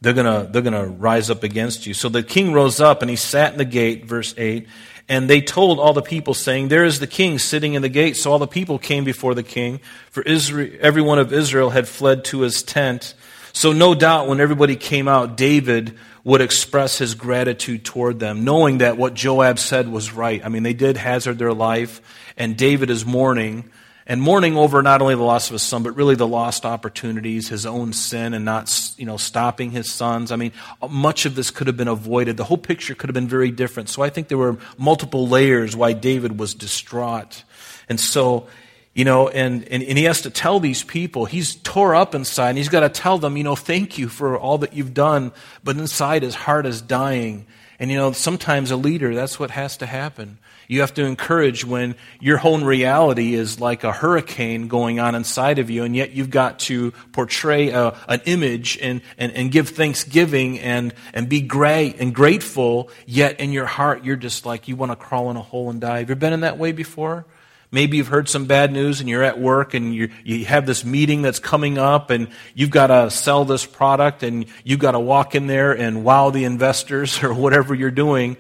they're 0.03 0.13
going 0.13 0.27
to 0.27 0.53
they're 0.53 0.71
to 0.71 0.87
rise 0.87 1.31
up 1.31 1.43
against 1.43 1.87
you. 1.87 1.95
So 1.95 2.09
the 2.09 2.23
king 2.23 2.53
rose 2.53 2.81
up 2.81 3.01
and 3.01 3.11
he 3.11 3.17
sat 3.17 3.53
in 3.53 3.59
the 3.59 3.65
gate, 3.65 4.05
verse 4.05 4.35
8, 4.37 4.67
and 5.09 5.31
they 5.31 5.41
told 5.41 5.79
all 5.79 5.93
the 5.93 6.03
people, 6.03 6.35
saying, 6.35 6.69
There 6.69 6.85
is 6.85 6.99
the 6.99 7.07
king 7.07 7.39
sitting 7.39 7.75
in 7.75 7.83
the 7.83 7.89
gate. 7.89 8.17
So 8.17 8.33
all 8.33 8.39
the 8.39 8.47
people 8.47 8.79
came 8.79 9.05
before 9.05 9.35
the 9.35 9.43
king, 9.43 9.81
for 10.11 10.23
Israel, 10.23 10.77
every 10.81 11.03
one 11.03 11.19
of 11.19 11.33
Israel 11.33 11.71
had 11.71 11.89
fled 11.89 12.25
to 12.27 12.41
his 12.41 12.63
tent. 12.63 13.15
So 13.57 13.73
no 13.73 13.95
doubt 13.95 14.29
when 14.29 14.39
everybody 14.39 14.77
came 14.77 15.09
out, 15.09 15.39
David 15.39 15.97
would 16.25 16.43
express 16.43 16.99
his 16.99 17.15
gratitude 17.15 17.87
toward 17.87 18.21
them, 18.21 18.45
knowing 18.45 18.79
that 18.79 18.99
what 18.99 19.15
Joab 19.15 19.59
said 19.59 19.89
was 19.89 20.13
right. 20.13 20.45
I 20.45 20.51
mean, 20.51 20.63
they 20.63 20.75
did 20.75 20.99
hazard 20.99 21.39
their 21.39 21.55
life, 21.55 22.03
and 22.37 22.55
David 22.55 22.91
is 22.91 23.07
mourning 23.07 23.71
and 24.07 24.21
mourning 24.21 24.59
over 24.59 24.83
not 24.83 25.01
only 25.01 25.15
the 25.15 25.23
loss 25.23 25.49
of 25.49 25.55
his 25.55 25.63
son, 25.63 25.83
but 25.83 25.97
really 25.97 26.17
the 26.17 26.27
lost 26.27 26.67
opportunities, 26.67 27.49
his 27.49 27.65
own 27.65 27.95
sin, 27.95 28.35
and 28.35 28.45
not 28.45 28.71
you 28.99 29.07
know 29.07 29.17
stopping 29.17 29.71
his 29.71 29.91
sons. 29.91 30.33
I 30.33 30.37
mean, 30.37 30.53
much 30.91 31.25
of 31.25 31.35
this 31.35 31.51
could 31.51 31.67
have 31.67 31.79
been 31.79 31.89
avoided. 31.89 32.37
The 32.37 32.45
whole 32.45 32.59
picture 32.59 32.95
could 32.95 33.09
have 33.09 33.15
been 33.15 33.27
very 33.27 33.51
different. 33.51 33.89
So 33.89 34.03
I 34.03 34.11
think 34.11 34.29
there 34.29 34.37
were 34.37 34.59
multiple 34.77 35.29
layers 35.29 35.75
why 35.75 35.95
David 35.95 36.39
was 36.39 36.53
distraught, 36.53 37.43
and 37.89 37.99
so. 37.99 38.49
You 38.97 39.05
know, 39.05 39.29
and, 39.29 39.69
and, 39.69 39.83
and 39.83 39.99
he 39.99 40.05
has 40.05 40.23
to 40.23 40.31
tell 40.31 40.59
these 40.59 40.83
people, 40.83 41.27
he's 41.27 41.57
tore 41.57 41.95
up 41.95 42.15
inside, 42.15 42.49
and 42.49 42.59
he's 42.59 42.71
got 42.71 42.81
to 42.81 42.89
tell 42.89 43.19
them, 43.19 43.37
you 43.37 43.45
know, 43.45 43.55
thank 43.55 43.99
you 43.99 44.09
for 44.09 44.39
all 44.39 44.57
that 44.57 44.73
you've 44.73 44.95
done, 44.95 45.33
but 45.63 45.77
inside 45.77 46.23
his 46.23 46.35
heart 46.35 46.65
is 46.65 46.81
dying. 46.81 47.45
And 47.79 47.91
you 47.91 47.99
know, 47.99 48.13
sometimes 48.13 48.71
a 48.71 48.77
leader, 48.77 49.15
that's 49.15 49.39
what 49.39 49.51
has 49.51 49.77
to 49.77 49.87
happen. 49.87 50.39
You 50.67 50.81
have 50.81 50.95
to 50.95 51.05
encourage 51.05 51.63
when 51.63 51.95
your 52.21 52.39
whole 52.39 52.59
reality 52.59 53.35
is 53.35 53.61
like 53.61 53.85
a 53.85 53.93
hurricane 53.93 54.67
going 54.67 54.99
on 54.99 55.15
inside 55.15 55.59
of 55.59 55.69
you, 55.69 55.85
and 55.85 55.95
yet 55.95 56.13
you've 56.13 56.31
got 56.31 56.59
to 56.61 56.93
portray 57.13 57.69
a, 57.69 57.95
an 58.09 58.23
image 58.25 58.79
and, 58.81 59.03
and, 59.19 59.31
and 59.33 59.53
give 59.53 59.69
thanksgiving 59.69 60.59
and, 60.59 60.95
and 61.13 61.29
be 61.29 61.43
great 61.43 62.01
and 62.01 62.15
grateful, 62.15 62.89
yet 63.05 63.41
in 63.41 63.53
your 63.53 63.67
heart 63.67 64.07
you're 64.07 64.17
just 64.17 64.47
like 64.47 64.69
you 64.69 64.75
want 64.75 64.91
to 64.91 64.97
crawl 64.97 65.31
in 65.31 65.37
a 65.37 65.43
hole 65.43 65.69
and 65.69 65.83
die. 65.83 65.99
Have 65.99 66.09
you 66.09 66.17
been 66.17 66.33
in 66.33 66.41
that 66.41 66.57
way 66.57 66.73
before? 66.73 67.27
Maybe 67.71 67.97
you've 67.97 68.09
heard 68.09 68.29
some 68.29 68.47
bad 68.47 68.73
news 68.73 69.01
and 69.01 69.09
you're 69.09 69.23
at 69.23 69.39
work 69.39 69.75
and 69.75 69.95
you 69.95 70.11
you 70.25 70.45
have 70.47 70.67
this 70.67 70.85
meeting 70.85 71.23
that's 71.23 71.39
coming 71.39 71.79
up 71.79 72.11
and 72.11 72.29
you've 72.55 72.71
got 72.71 72.87
to 72.89 73.11
sell 73.11 73.45
this 73.45 73.67
product 73.67 74.23
and 74.23 74.47
you've 74.65 74.79
got 74.79 74.93
to 74.93 75.01
walk 75.01 75.35
in 75.35 75.47
there 75.47 75.73
and 75.73 76.05
wow 76.05 76.31
the 76.31 76.45
investors 76.45 77.23
or 77.23 77.35
whatever 77.35 77.75
you're 77.75 77.91
doing 77.91 78.37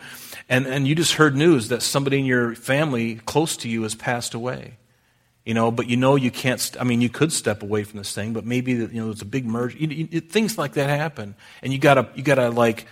and, 0.48 0.66
and 0.66 0.86
you 0.86 0.94
just 0.94 1.14
heard 1.14 1.36
news 1.36 1.68
that 1.68 1.82
somebody 1.82 2.18
in 2.18 2.24
your 2.24 2.54
family 2.54 3.16
close 3.16 3.56
to 3.58 3.68
you 3.68 3.82
has 3.82 3.94
passed 3.94 4.34
away. 4.34 4.78
You 5.44 5.54
know, 5.54 5.70
but 5.70 5.88
you 5.88 5.96
know 5.96 6.16
you 6.16 6.32
can't, 6.32 6.60
st- 6.60 6.80
I 6.80 6.84
mean, 6.84 7.00
you 7.00 7.08
could 7.08 7.32
step 7.32 7.62
away 7.62 7.84
from 7.84 7.98
this 7.98 8.12
thing, 8.12 8.32
but 8.32 8.44
maybe, 8.44 8.72
you 8.72 8.88
know, 8.88 9.06
there's 9.06 9.22
a 9.22 9.26
big 9.26 9.46
merger. 9.46 9.78
You, 9.78 10.08
you, 10.10 10.20
things 10.20 10.58
like 10.58 10.72
that 10.72 10.88
happen. 10.88 11.36
And 11.62 11.72
you 11.72 11.78
gotta, 11.78 12.08
you 12.16 12.24
gotta 12.24 12.50
like 12.50 12.86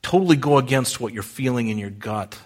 totally 0.00 0.36
go 0.36 0.56
against 0.56 0.98
what 0.98 1.12
you're 1.12 1.22
feeling 1.22 1.68
in 1.68 1.76
your 1.76 1.90
gut 1.90 2.38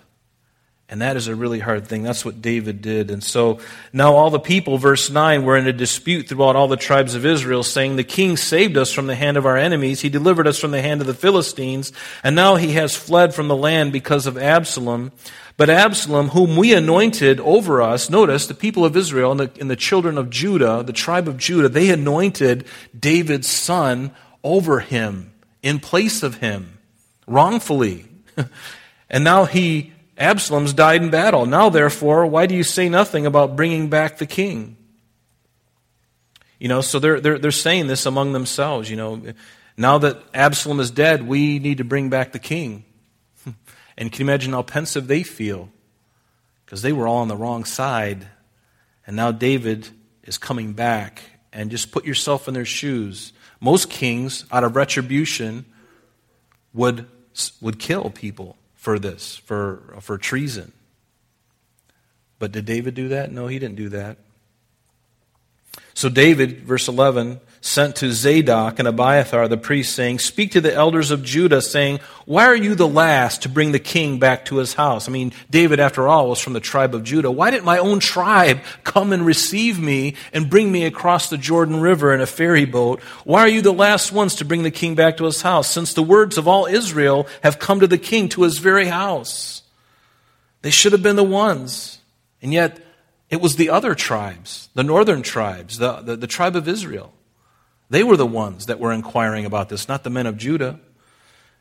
And 0.93 1.01
that 1.01 1.17
is 1.17 1.27
a 1.27 1.35
really 1.35 1.59
hard 1.59 1.87
thing. 1.87 2.03
That's 2.03 2.23
what 2.23 2.43
David 2.43 2.83
did. 2.83 3.11
And 3.11 3.25
so 3.25 3.61
now 3.95 4.15
all 4.15 4.29
the 4.29 4.39
people, 4.39 4.77
verse 4.77 5.09
9, 5.09 5.43
were 5.43 5.57
in 5.57 5.67
a 5.67 5.73
dispute 5.73 6.29
throughout 6.29 6.55
all 6.55 6.69
the 6.69 6.77
tribes 6.77 7.15
of 7.15 7.25
Israel, 7.25 7.63
saying, 7.63 7.97
The 7.97 8.05
king 8.05 8.37
saved 8.37 8.77
us 8.77 8.93
from 8.93 9.07
the 9.07 9.15
hand 9.15 9.39
of 9.39 9.47
our 9.47 9.57
enemies. 9.57 10.03
He 10.03 10.11
delivered 10.11 10.47
us 10.47 10.59
from 10.59 10.71
the 10.71 10.83
hand 10.83 11.01
of 11.01 11.07
the 11.07 11.15
Philistines. 11.15 11.95
And 12.23 12.37
now 12.37 12.57
he 12.57 12.73
has 12.73 12.95
fled 12.95 13.35
from 13.35 13.49
the 13.49 13.57
land 13.57 13.91
because 13.91 14.27
of 14.27 14.37
Absalom. 14.37 15.13
But 15.57 15.71
Absalom, 15.71 16.29
whom 16.29 16.57
we 16.57 16.75
anointed 16.75 17.41
over 17.41 17.81
us, 17.81 18.11
notice 18.11 18.47
the 18.47 18.53
people 18.53 18.85
of 18.85 18.95
Israel 18.95 19.31
and 19.31 19.41
the, 19.41 19.51
and 19.59 19.71
the 19.71 19.77
children 19.77 20.19
of 20.19 20.29
Judah, 20.29 20.83
the 20.83 20.93
tribe 20.93 21.27
of 21.27 21.39
Judah, 21.39 21.71
they 21.71 21.89
anointed 21.89 22.67
David's 22.95 23.49
son 23.49 24.11
over 24.45 24.81
him, 24.81 25.33
in 25.63 25.81
place 25.81 26.23
of 26.23 26.35
him, 26.41 26.77
wrongfully. 27.27 28.05
and 29.09 29.25
now 29.25 29.47
he 29.47 29.93
Absalom's 30.23 30.73
died 30.73 31.03
in 31.03 31.11
battle. 31.11 31.47
Now, 31.47 31.69
therefore, 31.69 32.27
why 32.27 32.47
do 32.47 32.55
you 32.55 32.63
say 32.63 32.89
nothing 32.89 33.27
about 33.27 33.57
bringing 33.57 33.91
back 33.91 34.19
the 34.19 34.27
king? 34.27 34.77
You 36.61 36.69
know, 36.69 36.81
so 36.81 37.01
they're, 37.01 37.21
they're, 37.21 37.41
they're 37.41 37.51
saying 37.51 37.89
this 37.89 38.07
among 38.07 38.33
themselves. 38.33 38.89
You 38.89 38.97
know, 38.97 39.23
now 39.77 39.99
that 39.99 40.23
Absalom 40.33 40.79
is 40.79 40.93
dead, 40.93 41.27
we 41.27 41.59
need 41.59 41.79
to 41.79 41.85
bring 41.85 42.09
back 42.09 42.33
the 42.33 42.39
king. 42.39 42.85
And 43.95 44.11
can 44.11 44.21
you 44.21 44.31
imagine 44.31 44.53
how 44.55 44.63
pensive 44.63 45.07
they 45.07 45.23
feel? 45.23 45.69
Because 46.65 46.81
they 46.81 46.93
were 46.93 47.07
all 47.07 47.19
on 47.19 47.29
the 47.29 47.37
wrong 47.37 47.65
side. 47.65 48.27
And 49.07 49.15
now 49.15 49.33
David 49.33 49.89
is 50.23 50.39
coming 50.39 50.73
back. 50.73 51.21
And 51.53 51.71
just 51.71 51.93
put 51.93 52.07
yourself 52.07 52.49
in 52.49 52.55
their 52.55 52.65
shoes. 52.65 53.35
Most 53.61 53.91
kings, 53.91 54.47
out 54.51 54.65
of 54.65 54.77
retribution, 54.77 55.67
would, 56.73 57.07
would 57.61 57.79
kill 57.79 58.09
people 58.09 58.57
for 58.83 58.99
this, 58.99 59.37
for, 59.37 59.95
for 60.01 60.19
treason. 60.19 60.73
But 62.41 62.51
did 62.51 62.65
David 62.65 62.97
do 62.97 63.11
that? 63.11 63.31
No, 63.31 63.47
he 63.47 63.61
didn't 63.61 63.77
do 63.77 63.91
that. 63.91 64.19
So 65.95 66.09
David, 66.09 66.65
verse 66.65 66.89
11, 66.89 67.39
sent 67.65 67.95
to 67.95 68.13
Zadok 68.13 68.81
and 68.81 68.89
Abiathar 68.89 69.47
the 69.47 69.57
priests, 69.57 69.95
saying, 69.95 70.19
Speak 70.19 70.51
to 70.51 70.61
the 70.61 70.75
elders 70.75 71.13
of 71.13 71.23
Judah, 71.23 71.63
saying, 71.63 72.01
Why 72.27 72.47
are 72.47 72.57
you 72.57 72.75
the 72.75 72.89
last 72.89 73.43
to 73.43 73.49
bring 73.49 73.71
the 73.71 73.79
king 73.79 74.19
back 74.19 74.45
to 74.47 74.57
his 74.57 74.75
house? 74.75 75.09
I 75.09 75.13
mean, 75.13 75.33
David, 75.49 75.79
after 75.79 76.09
all, 76.09 76.29
was 76.29 76.41
from 76.41 76.55
the 76.55 76.61
tribe 76.61 76.93
of 76.93 77.05
Judah. 77.05 77.31
Why 77.31 77.53
didn't 77.53 77.65
my 77.65 77.79
own 77.79 78.01
tribe 78.01 78.61
come 78.83 79.13
and 79.13 79.25
receive 79.25 79.79
me 79.79 80.17
and 80.33 80.51
bring 80.51 80.73
me 80.73 80.85
across 80.85 81.31
the 81.31 81.39
Jordan 81.39 81.81
River 81.81 82.13
in 82.13 82.21
a 82.21 82.27
ferry 82.27 82.65
boat? 82.65 83.01
Why 83.25 83.43
are 83.43 83.49
you 83.49 83.63
the 83.63 83.73
last 83.73 84.11
ones 84.11 84.35
to 84.37 84.45
bring 84.45 84.65
the 84.65 84.71
king 84.73 84.97
back 84.97 85.17
to 85.19 85.25
his 85.25 85.43
house, 85.43 85.71
since 85.71 85.95
the 85.95 86.03
words 86.03 86.37
of 86.37 86.49
all 86.49 86.67
Israel 86.67 87.29
have 87.45 87.61
come 87.61 87.79
to 87.79 87.87
the 87.87 87.97
king 87.97 88.29
to 88.31 88.43
his 88.43 88.59
very 88.59 88.87
house? 88.87 89.63
They 90.63 90.71
should 90.71 90.93
have 90.93 91.03
been 91.03 91.17
the 91.17 91.23
ones. 91.23 92.01
And 92.43 92.53
yet, 92.53 92.81
it 93.31 93.41
was 93.41 93.55
the 93.55 93.71
other 93.71 93.95
tribes, 93.95 94.69
the 94.75 94.83
northern 94.83 95.23
tribes, 95.23 95.79
the, 95.79 96.01
the, 96.01 96.17
the 96.17 96.27
tribe 96.27 96.57
of 96.57 96.67
Israel. 96.67 97.13
They 97.93 98.03
were 98.03 98.17
the 98.17 98.25
ones 98.25 98.67
that 98.67 98.81
were 98.81 98.91
inquiring 98.91 99.45
about 99.45 99.69
this, 99.69 99.87
not 99.87 100.03
the 100.03 100.09
men 100.09 100.27
of 100.27 100.39
Judah. 100.39 100.81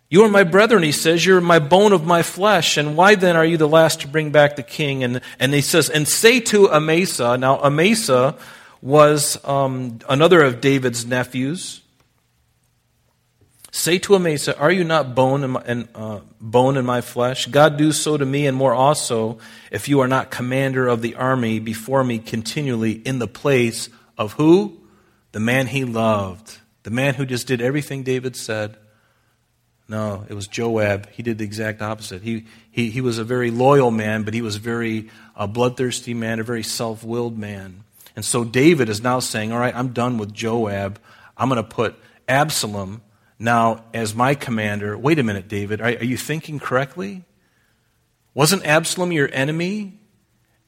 You 0.10 0.24
are 0.24 0.30
my 0.30 0.46
brethren, 0.46 0.82
he 0.82 0.94
says. 0.94 1.26
You're 1.26 1.42
my 1.42 1.60
bone 1.60 1.92
of 1.92 2.06
my 2.06 2.24
flesh. 2.24 2.78
And 2.78 2.96
why 2.96 3.16
then 3.16 3.36
are 3.36 3.44
you 3.44 3.58
the 3.58 3.68
last 3.68 4.00
to 4.02 4.08
bring 4.08 4.32
back 4.32 4.56
the 4.56 4.64
king? 4.64 5.04
And, 5.04 5.20
and 5.40 5.54
he 5.54 5.60
says, 5.60 5.90
and 5.90 6.08
say 6.08 6.40
to 6.40 6.72
Amasa. 6.72 7.38
Now, 7.38 7.62
Amasa 7.62 8.38
was 8.82 9.44
um, 9.44 10.00
another 10.08 10.42
of 10.42 10.62
David's 10.62 11.06
nephews. 11.06 11.82
Say 13.74 14.00
to 14.00 14.16
Amasa, 14.16 14.58
Are 14.58 14.72
you 14.72 14.86
not 14.86 15.14
bone 15.14 15.44
in, 15.44 15.52
my, 15.52 15.64
in, 15.66 15.90
uh, 15.94 16.22
bone 16.40 16.78
in 16.78 16.86
my 16.86 17.02
flesh? 17.02 17.48
God 17.48 17.76
do 17.76 17.92
so 17.92 18.16
to 18.16 18.26
me 18.26 18.48
and 18.48 18.56
more 18.56 18.74
also, 18.74 19.40
if 19.70 19.90
you 19.90 20.00
are 20.00 20.08
not 20.08 20.32
commander 20.32 20.88
of 20.88 21.02
the 21.02 21.16
army 21.16 21.60
before 21.60 22.06
me 22.06 22.20
continually 22.20 22.94
in 22.94 23.20
the 23.20 23.28
place 23.28 23.90
of 24.18 24.32
who? 24.32 24.81
The 25.32 25.40
man 25.40 25.68
he 25.68 25.86
loved, 25.86 26.60
the 26.84 26.92
man 26.92 27.14
who 27.16 27.26
just 27.26 27.48
did 27.48 27.62
everything 27.62 28.04
David 28.04 28.36
said. 28.36 28.78
No, 29.88 30.26
it 30.30 30.34
was 30.34 30.48
Joab. 30.48 31.10
He 31.10 31.22
did 31.22 31.38
the 31.38 31.44
exact 31.44 31.82
opposite. 31.82 32.22
He, 32.22 32.46
he, 32.72 32.90
he 32.90 33.02
was 33.02 33.18
a 33.18 33.26
very 33.26 33.52
loyal 33.52 33.92
man, 33.92 34.24
but 34.24 34.34
he 34.34 34.42
was 34.42 34.56
very 34.56 35.10
a 35.36 35.48
bloodthirsty 35.48 36.14
man, 36.14 36.40
a 36.40 36.44
very 36.44 36.64
self 36.64 37.04
willed 37.04 37.38
man. 37.38 37.84
And 38.16 38.24
so 38.24 38.44
David 38.44 38.90
is 38.90 39.02
now 39.02 39.20
saying, 39.20 39.52
All 39.52 39.60
right, 39.60 39.76
I'm 39.76 39.90
done 39.90 40.18
with 40.18 40.34
Joab. 40.34 41.00
I'm 41.36 41.50
going 41.50 41.62
to 41.62 41.68
put 41.68 41.96
Absalom 42.28 43.02
now 43.38 43.84
as 43.94 44.16
my 44.16 44.36
commander. 44.36 44.98
Wait 44.98 45.20
a 45.20 45.24
minute, 45.24 45.48
David. 45.48 45.82
Are, 45.82 45.88
are 45.88 46.04
you 46.04 46.18
thinking 46.18 46.60
correctly? 46.60 47.26
Wasn't 48.34 48.66
Absalom 48.66 49.12
your 49.12 49.30
enemy? 49.34 50.00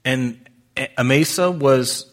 And 0.03 0.49
Amasa 0.97 1.51
was 1.51 2.11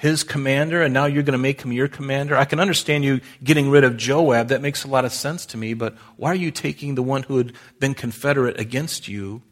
his 0.00 0.24
commander 0.24 0.80
and 0.80 0.94
now 0.94 1.04
you're 1.04 1.22
going 1.22 1.32
to 1.32 1.38
make 1.38 1.60
him 1.60 1.72
your 1.72 1.86
commander? 1.86 2.34
I 2.34 2.46
can 2.46 2.58
understand 2.58 3.04
you 3.04 3.20
getting 3.44 3.68
rid 3.68 3.84
of 3.84 3.98
Joab. 3.98 4.48
That 4.48 4.62
makes 4.62 4.82
a 4.82 4.88
lot 4.88 5.04
of 5.04 5.12
sense 5.12 5.44
to 5.46 5.58
me. 5.58 5.74
But 5.74 5.94
why 6.16 6.32
are 6.32 6.36
you 6.36 6.50
taking 6.50 6.94
the 6.94 7.02
one 7.02 7.22
who 7.22 7.36
had 7.36 7.52
been 7.78 7.92
Confederate 7.92 8.58
against 8.58 9.08
you? 9.08 9.42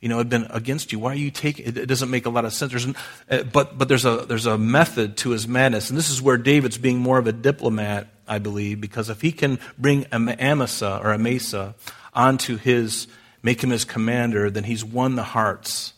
You 0.00 0.08
know, 0.08 0.18
had 0.18 0.28
been 0.28 0.46
against 0.50 0.92
you. 0.92 1.00
Why 1.00 1.10
are 1.10 1.16
you 1.16 1.32
taking 1.32 1.66
it? 1.66 1.88
Doesn't 1.88 2.08
make 2.08 2.24
a 2.24 2.30
lot 2.30 2.44
of 2.44 2.52
sense. 2.52 2.70
There's, 2.70 2.86
uh, 3.28 3.42
but 3.52 3.76
but 3.76 3.88
there's 3.88 4.04
a 4.04 4.24
there's 4.28 4.46
a 4.46 4.56
method 4.56 5.16
to 5.18 5.30
his 5.30 5.48
madness, 5.48 5.90
and 5.90 5.98
this 5.98 6.08
is 6.08 6.22
where 6.22 6.36
David's 6.36 6.78
being 6.78 7.00
more 7.00 7.18
of 7.18 7.26
a 7.26 7.32
diplomat, 7.32 8.06
I 8.28 8.38
believe, 8.38 8.80
because 8.80 9.10
if 9.10 9.22
he 9.22 9.32
can 9.32 9.58
bring 9.76 10.06
Amasa 10.12 11.00
or 11.02 11.12
Amasa 11.12 11.74
onto 12.14 12.58
his, 12.58 13.08
make 13.42 13.60
him 13.64 13.70
his 13.70 13.84
commander, 13.84 14.50
then 14.50 14.62
he's 14.62 14.84
won 14.84 15.16
the 15.16 15.24
hearts 15.24 15.94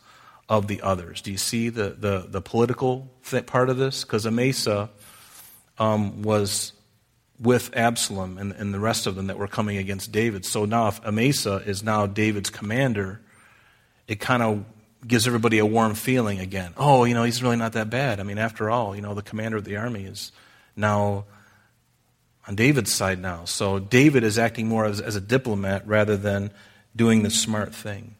of 0.50 0.66
the 0.66 0.82
others. 0.82 1.22
Do 1.22 1.30
you 1.30 1.38
see 1.38 1.68
the, 1.68 1.90
the, 1.90 2.26
the 2.28 2.42
political 2.42 3.08
part 3.46 3.70
of 3.70 3.78
this? 3.78 4.02
Because 4.04 4.26
Amasa 4.26 4.90
um, 5.78 6.22
was 6.22 6.72
with 7.38 7.74
Absalom 7.74 8.36
and, 8.36 8.52
and 8.52 8.74
the 8.74 8.80
rest 8.80 9.06
of 9.06 9.14
them 9.14 9.28
that 9.28 9.38
were 9.38 9.46
coming 9.46 9.78
against 9.78 10.10
David. 10.10 10.44
So 10.44 10.64
now, 10.64 10.88
if 10.88 11.02
Amasa 11.06 11.62
is 11.64 11.84
now 11.84 12.06
David's 12.06 12.50
commander, 12.50 13.20
it 14.08 14.18
kind 14.18 14.42
of 14.42 14.64
gives 15.06 15.26
everybody 15.28 15.58
a 15.58 15.64
warm 15.64 15.94
feeling 15.94 16.40
again. 16.40 16.74
Oh, 16.76 17.04
you 17.04 17.14
know, 17.14 17.22
he's 17.22 17.42
really 17.42 17.56
not 17.56 17.72
that 17.74 17.88
bad. 17.88 18.18
I 18.18 18.24
mean, 18.24 18.36
after 18.36 18.68
all, 18.68 18.94
you 18.94 19.00
know, 19.00 19.14
the 19.14 19.22
commander 19.22 19.56
of 19.56 19.64
the 19.64 19.76
army 19.76 20.04
is 20.04 20.32
now 20.74 21.26
on 22.48 22.56
David's 22.56 22.92
side 22.92 23.20
now. 23.20 23.44
So 23.44 23.78
David 23.78 24.24
is 24.24 24.36
acting 24.36 24.66
more 24.66 24.84
as, 24.84 25.00
as 25.00 25.14
a 25.14 25.20
diplomat 25.20 25.86
rather 25.86 26.16
than 26.16 26.50
doing 26.96 27.22
the 27.22 27.30
smart 27.30 27.72
thing. 27.72 28.16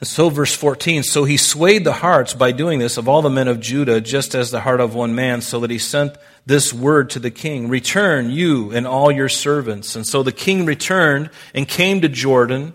And 0.00 0.08
so, 0.08 0.28
verse 0.28 0.54
14, 0.54 1.02
so 1.02 1.24
he 1.24 1.36
swayed 1.36 1.84
the 1.84 1.92
hearts 1.92 2.34
by 2.34 2.52
doing 2.52 2.78
this 2.78 2.96
of 2.96 3.08
all 3.08 3.22
the 3.22 3.30
men 3.30 3.48
of 3.48 3.60
Judah, 3.60 4.00
just 4.00 4.34
as 4.34 4.50
the 4.50 4.60
heart 4.60 4.80
of 4.80 4.94
one 4.94 5.14
man, 5.14 5.40
so 5.40 5.60
that 5.60 5.70
he 5.70 5.78
sent 5.78 6.16
this 6.46 6.72
word 6.72 7.10
to 7.10 7.18
the 7.18 7.30
king 7.30 7.68
Return, 7.68 8.30
you 8.30 8.70
and 8.72 8.86
all 8.86 9.10
your 9.10 9.28
servants. 9.28 9.96
And 9.96 10.06
so 10.06 10.22
the 10.22 10.32
king 10.32 10.66
returned 10.66 11.30
and 11.54 11.66
came 11.66 12.00
to 12.00 12.08
Jordan. 12.08 12.74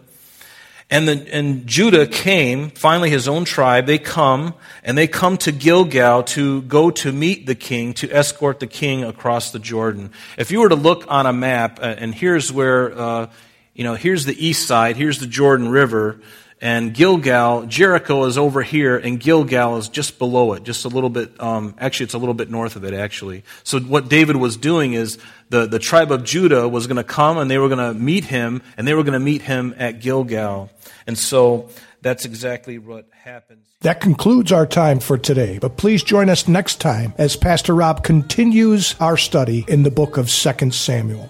And, 0.92 1.08
the, 1.08 1.28
and 1.32 1.68
Judah 1.68 2.08
came, 2.08 2.72
finally 2.72 3.12
his 3.12 3.28
own 3.28 3.46
tribe, 3.46 3.86
they 3.86 4.00
come, 4.00 4.56
and 4.84 4.98
they 4.98 5.06
come 5.06 5.38
to 5.40 5.52
Gilgal 5.52 6.24
to 6.24 6.64
go 6.64 6.90
to 6.90 7.12
meet 7.12 7.46
the 7.46 7.54
king, 7.54 7.94
to 7.96 8.12
escort 8.12 8.60
the 8.60 8.66
king 8.66 9.04
across 9.04 9.52
the 9.52 9.60
Jordan. 9.60 10.10
If 10.36 10.50
you 10.50 10.62
were 10.62 10.70
to 10.70 10.76
look 10.76 11.06
on 11.08 11.28
a 11.28 11.34
map, 11.34 11.80
uh, 11.80 11.94
and 12.00 12.16
here's 12.16 12.52
where, 12.52 12.98
uh, 12.98 13.30
you 13.76 13.84
know, 13.84 13.94
here's 13.94 14.26
the 14.26 14.44
east 14.44 14.66
side, 14.66 14.98
here's 14.98 15.20
the 15.20 15.28
Jordan 15.28 15.70
River, 15.70 16.22
and 16.62 16.94
Gilgal, 16.94 17.66
Jericho 17.68 18.26
is 18.26 18.38
over 18.38 18.62
here, 18.62 18.98
and 18.98 19.18
Gilgal 19.18 19.78
is 19.78 19.88
just 19.88 20.20
below 20.20 20.54
it, 20.54 20.64
just 20.64 20.84
a 20.84 20.90
little 20.90 21.10
bit, 21.10 21.32
um, 21.42 21.74
actually, 21.78 22.06
it's 22.06 22.14
a 22.14 22.18
little 22.18 22.34
bit 22.34 22.50
north 22.50 22.76
of 22.76 22.84
it, 22.84 22.94
actually. 22.94 23.44
So 23.64 23.80
what 23.80 24.10
David 24.10 24.36
was 24.36 24.58
doing 24.58 24.94
is 24.94 25.18
the, 25.50 25.68
the 25.68 25.80
tribe 25.80 26.12
of 26.12 26.26
Judah 26.26 26.68
was 26.68 26.86
going 26.86 26.98
to 26.98 27.04
come 27.04 27.38
and 27.38 27.50
they 27.50 27.58
were 27.58 27.70
going 27.70 27.94
to 27.94 27.98
meet 27.98 28.26
him, 28.26 28.62
and 28.78 28.86
they 28.86 28.94
were 28.94 29.04
going 29.04 29.14
to 29.14 29.20
meet 29.20 29.44
him 29.44 29.74
at 29.78 30.02
Gilgal. 30.02 30.70
And 31.08 31.18
so 31.18 31.70
that's 32.02 32.26
exactly 32.26 32.78
what 32.78 33.08
happens. 33.12 33.66
That 33.82 34.02
concludes 34.02 34.52
our 34.52 34.68
time 34.68 35.00
for 35.00 35.18
today, 35.18 35.60
but 35.60 35.78
please 35.78 36.04
join 36.04 36.30
us 36.30 36.48
next 36.48 36.82
time 36.82 37.14
as 37.18 37.38
Pastor 37.38 37.74
Rob 37.74 38.04
continues 38.04 38.96
our 39.00 39.16
study 39.16 39.64
in 39.70 39.84
the 39.84 39.92
book 39.92 40.18
of 40.18 40.30
2 40.30 40.72
Samuel. 40.72 41.30